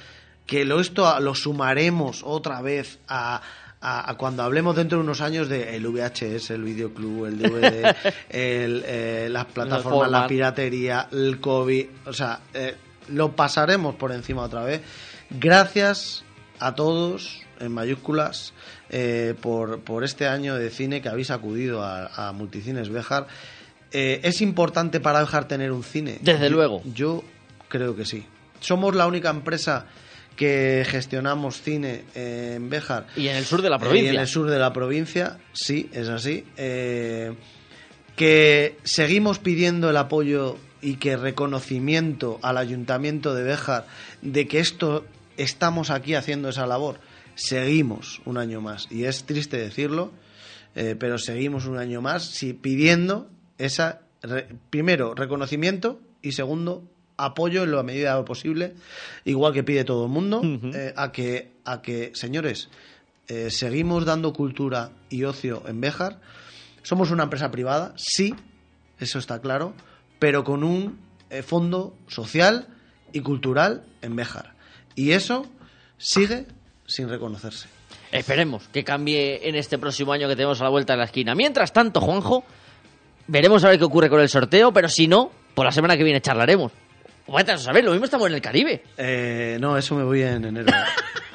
que 0.46 0.64
lo, 0.64 0.80
esto 0.80 1.18
lo 1.20 1.34
sumaremos 1.34 2.22
otra 2.24 2.62
vez 2.62 2.98
a, 3.08 3.42
a- 3.80 4.10
a 4.10 4.14
cuando 4.16 4.42
hablemos 4.42 4.74
dentro 4.76 4.98
de 4.98 5.04
unos 5.04 5.20
años 5.20 5.48
de 5.48 5.76
el 5.76 5.86
VHS, 5.86 6.50
el 6.50 6.62
videoclub, 6.62 7.26
el 7.26 7.38
DVD, 7.38 7.94
el, 8.30 8.82
eh, 8.86 9.28
las 9.30 9.44
plataformas, 9.46 10.10
la 10.10 10.26
piratería, 10.28 11.08
el 11.12 11.38
COVID, 11.40 11.86
o 12.06 12.12
sea, 12.12 12.40
eh, 12.54 12.74
lo 13.08 13.36
pasaremos 13.36 13.94
por 13.96 14.12
encima 14.12 14.42
otra 14.42 14.62
vez. 14.64 14.80
Gracias 15.30 16.24
a 16.58 16.74
todos, 16.74 17.42
en 17.60 17.72
mayúsculas, 17.72 18.52
eh, 18.90 19.34
por, 19.40 19.80
por 19.80 20.04
este 20.04 20.26
año 20.26 20.54
de 20.56 20.70
cine 20.70 21.02
que 21.02 21.08
habéis 21.08 21.30
acudido 21.30 21.82
a, 21.82 22.28
a 22.28 22.32
Multicines 22.32 22.88
Béjar. 22.88 23.26
Eh, 23.92 24.20
¿Es 24.24 24.40
importante 24.40 25.00
para 25.00 25.20
Béjar 25.20 25.46
tener 25.48 25.72
un 25.72 25.82
cine? 25.82 26.18
Desde 26.22 26.48
Yo- 26.48 26.56
luego. 26.56 26.82
Yo 26.94 27.22
creo 27.68 27.94
que 27.96 28.04
sí. 28.04 28.24
Somos 28.60 28.94
la 28.94 29.06
única 29.06 29.30
empresa 29.30 29.86
que 30.34 30.84
gestionamos 30.88 31.60
cine 31.62 32.04
en 32.14 32.68
Béjar. 32.68 33.06
Y 33.16 33.28
en 33.28 33.36
el 33.36 33.44
sur 33.44 33.62
de 33.62 33.70
la 33.70 33.76
Eh, 33.76 33.80
provincia. 33.80 34.12
y 34.12 34.14
en 34.14 34.20
el 34.20 34.28
sur 34.28 34.50
de 34.50 34.58
la 34.58 34.72
provincia, 34.72 35.38
sí, 35.52 35.88
es 35.92 36.08
así. 36.08 36.44
Eh, 36.56 37.34
que 38.16 38.78
seguimos 38.84 39.38
pidiendo 39.38 39.90
el 39.90 39.96
apoyo 39.96 40.56
y 40.86 40.96
que 40.98 41.16
reconocimiento 41.16 42.38
al 42.42 42.58
ayuntamiento 42.58 43.34
de 43.34 43.42
Béjar 43.42 43.86
de 44.22 44.46
que 44.46 44.60
esto 44.60 45.04
estamos 45.36 45.90
aquí 45.90 46.14
haciendo 46.14 46.48
esa 46.48 46.64
labor. 46.66 47.00
Seguimos 47.34 48.20
un 48.24 48.38
año 48.38 48.60
más 48.60 48.86
y 48.90 49.04
es 49.04 49.24
triste 49.24 49.56
decirlo, 49.58 50.12
eh, 50.76 50.94
pero 50.96 51.18
seguimos 51.18 51.66
un 51.66 51.76
año 51.78 52.00
más 52.00 52.38
pidiendo 52.62 53.28
esa 53.58 54.02
re- 54.22 54.46
primero 54.70 55.14
reconocimiento 55.14 56.00
y 56.22 56.32
segundo 56.32 56.84
apoyo 57.16 57.64
en 57.64 57.72
la 57.72 57.82
medida 57.82 58.12
de 58.12 58.20
lo 58.20 58.24
posible, 58.24 58.74
igual 59.24 59.52
que 59.52 59.64
pide 59.64 59.82
todo 59.84 60.04
el 60.04 60.12
mundo, 60.12 60.40
eh, 60.44 60.92
a 60.96 61.10
que 61.10 61.50
a 61.64 61.82
que 61.82 62.12
señores 62.14 62.68
eh, 63.26 63.50
seguimos 63.50 64.04
dando 64.04 64.32
cultura 64.32 64.90
y 65.10 65.24
ocio 65.24 65.64
en 65.66 65.80
Béjar. 65.80 66.20
Somos 66.82 67.10
una 67.10 67.24
empresa 67.24 67.50
privada, 67.50 67.92
sí, 67.96 68.34
eso 69.00 69.18
está 69.18 69.40
claro, 69.40 69.74
pero 70.18 70.44
con 70.44 70.64
un 70.64 70.98
eh, 71.30 71.42
fondo 71.42 71.94
social 72.08 72.68
y 73.12 73.20
cultural 73.20 73.84
en 74.02 74.16
Béjar. 74.16 74.54
Y 74.94 75.12
eso 75.12 75.46
sigue 75.98 76.46
sin 76.86 77.08
reconocerse. 77.08 77.68
Esperemos 78.12 78.68
que 78.72 78.84
cambie 78.84 79.48
en 79.48 79.56
este 79.56 79.78
próximo 79.78 80.12
año 80.12 80.28
que 80.28 80.36
tenemos 80.36 80.60
a 80.60 80.64
la 80.64 80.70
vuelta 80.70 80.92
de 80.94 80.98
la 80.98 81.04
esquina. 81.04 81.34
Mientras 81.34 81.72
tanto, 81.72 82.00
Juanjo, 82.00 82.44
veremos 83.26 83.64
a 83.64 83.68
ver 83.68 83.78
qué 83.78 83.84
ocurre 83.84 84.08
con 84.08 84.20
el 84.20 84.28
sorteo, 84.28 84.72
pero 84.72 84.88
si 84.88 85.08
no, 85.08 85.30
por 85.54 85.66
la 85.66 85.72
semana 85.72 85.96
que 85.96 86.04
viene 86.04 86.20
charlaremos. 86.20 86.72
Vete 87.26 87.52
a 87.52 87.58
saber, 87.58 87.84
lo 87.84 87.90
mismo 87.90 88.04
estamos 88.04 88.28
en 88.28 88.34
el 88.34 88.40
Caribe. 88.40 88.84
Eh, 88.96 89.58
no, 89.60 89.76
eso 89.76 89.96
me 89.96 90.04
voy 90.04 90.22
en 90.22 90.44
enero. 90.44 90.72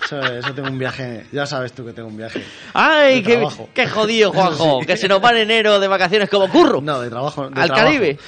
Eso, 0.04 0.20
eso 0.20 0.54
tengo 0.54 0.68
un 0.68 0.78
viaje, 0.78 1.28
ya 1.32 1.46
sabes 1.46 1.72
tú 1.72 1.86
que 1.86 1.94
tengo 1.94 2.10
un 2.10 2.18
viaje. 2.18 2.44
¡Ay, 2.74 3.24
qué, 3.24 3.48
qué 3.74 3.88
jodido, 3.88 4.32
Juanjo! 4.34 4.80
Sí. 4.82 4.88
Que 4.88 4.98
se 4.98 5.08
nos 5.08 5.24
va 5.24 5.30
en 5.30 5.38
enero 5.38 5.80
de 5.80 5.88
vacaciones 5.88 6.28
como 6.28 6.50
curro. 6.50 6.82
No, 6.82 7.00
de 7.00 7.10
trabajo. 7.10 7.44
de 7.44 7.62
¿Al 7.62 7.68
trabajo. 7.68 7.76
Caribe? 7.76 8.20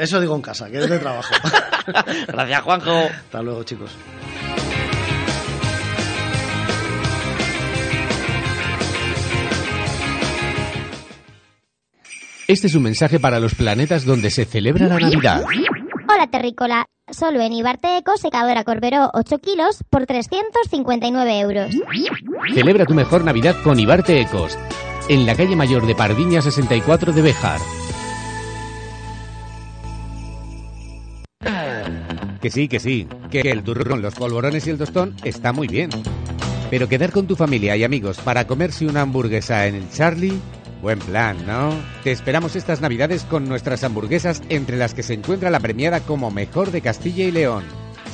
Eso 0.00 0.18
digo 0.18 0.34
en 0.34 0.40
casa, 0.40 0.70
que 0.70 0.78
es 0.78 0.88
de 0.88 0.98
trabajo. 0.98 1.34
Gracias, 2.26 2.62
Juanjo. 2.62 2.90
Hasta 2.90 3.42
luego, 3.42 3.62
chicos. 3.64 3.90
Este 12.48 12.66
es 12.66 12.74
un 12.74 12.82
mensaje 12.82 13.20
para 13.20 13.38
los 13.40 13.54
planetas 13.54 14.06
donde 14.06 14.30
se 14.30 14.46
celebra 14.46 14.86
la 14.88 14.98
Navidad. 14.98 15.44
Hola 16.08 16.26
terrícola, 16.28 16.86
solo 17.12 17.40
en 17.42 17.52
Ibarte 17.52 17.98
Eco 17.98 18.16
secadora 18.16 18.64
Corberó 18.64 19.10
8 19.12 19.38
kilos 19.38 19.84
por 19.90 20.06
359 20.06 21.40
euros. 21.40 21.70
Celebra 22.54 22.86
tu 22.86 22.94
mejor 22.94 23.22
Navidad 23.22 23.54
con 23.62 23.78
Ibarte 23.78 24.18
Ecos, 24.20 24.58
en 25.10 25.26
la 25.26 25.36
calle 25.36 25.54
mayor 25.54 25.86
de 25.86 25.94
Pardiña 25.94 26.40
64 26.40 27.12
de 27.12 27.22
Béjar. 27.22 27.60
Que 32.40 32.50
sí, 32.50 32.68
que 32.68 32.80
sí, 32.80 33.06
que 33.30 33.40
el 33.40 33.62
turrón, 33.62 34.00
los 34.00 34.14
polvorones 34.14 34.66
y 34.66 34.70
el 34.70 34.78
tostón 34.78 35.14
está 35.24 35.52
muy 35.52 35.68
bien. 35.68 35.90
Pero 36.70 36.88
quedar 36.88 37.12
con 37.12 37.26
tu 37.26 37.36
familia 37.36 37.76
y 37.76 37.84
amigos 37.84 38.18
para 38.18 38.46
comerse 38.46 38.86
una 38.86 39.02
hamburguesa 39.02 39.66
en 39.66 39.74
el 39.74 39.90
Charlie, 39.90 40.40
buen 40.80 40.98
plan, 41.00 41.36
¿no? 41.46 41.70
Te 42.02 42.12
esperamos 42.12 42.56
estas 42.56 42.80
navidades 42.80 43.24
con 43.24 43.46
nuestras 43.46 43.84
hamburguesas 43.84 44.42
entre 44.48 44.78
las 44.78 44.94
que 44.94 45.02
se 45.02 45.14
encuentra 45.14 45.50
la 45.50 45.60
premiada 45.60 46.00
como 46.00 46.30
mejor 46.30 46.70
de 46.70 46.80
Castilla 46.80 47.24
y 47.24 47.30
León, 47.30 47.64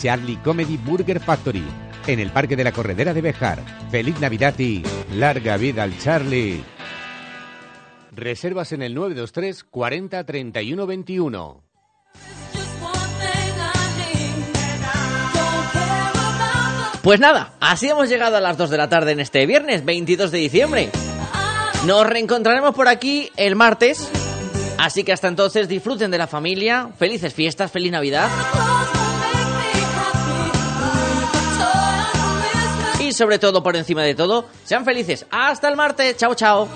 Charlie 0.01 0.39
Comedy 0.39 0.77
Burger 0.77 1.21
Factory, 1.21 1.65
en 2.09 2.19
el 2.19 2.31
Parque 2.31 2.57
de 2.57 2.65
la 2.65 2.73
Corredera 2.73 3.15
de 3.15 3.21
Bejar. 3.21 3.62
Feliz 3.91 4.19
Navidad 4.21 4.59
y 4.59 4.83
larga 5.15 5.57
vida 5.57 5.85
al 5.85 5.97
Charlie. 5.99 6.65
Reservas 8.11 8.73
en 8.73 8.83
el 8.83 8.95
923 8.95 9.62
40 9.65 10.25
31 10.25 10.87
21. 10.87 11.65
Pues 17.07 17.21
nada, 17.21 17.53
así 17.61 17.88
hemos 17.88 18.09
llegado 18.09 18.37
a 18.37 18.40
las 18.40 18.59
2 18.59 18.69
de 18.69 18.77
la 18.79 18.88
tarde 18.88 19.12
en 19.12 19.21
este 19.21 19.47
viernes 19.47 19.85
22 19.85 20.33
de 20.33 20.38
diciembre. 20.38 20.90
Nos 21.85 22.05
reencontraremos 22.05 22.75
por 22.75 22.88
aquí 22.88 23.31
el 23.37 23.55
martes. 23.55 24.11
Así 24.77 25.05
que 25.05 25.12
hasta 25.12 25.29
entonces 25.29 25.69
disfruten 25.69 26.11
de 26.11 26.19
la 26.19 26.27
familia, 26.27 26.88
felices 26.99 27.33
fiestas, 27.33 27.71
feliz 27.71 27.92
Navidad. 27.92 28.29
Y 32.99 33.12
sobre 33.12 33.38
todo, 33.38 33.62
por 33.62 33.77
encima 33.77 34.03
de 34.03 34.16
todo, 34.16 34.49
sean 34.64 34.85
felices. 34.85 35.27
Hasta 35.31 35.69
el 35.69 35.77
martes. 35.77 36.16
Chao, 36.16 36.35
chao. 36.35 36.69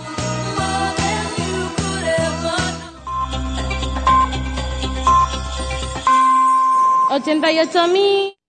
Mil. 7.93 8.40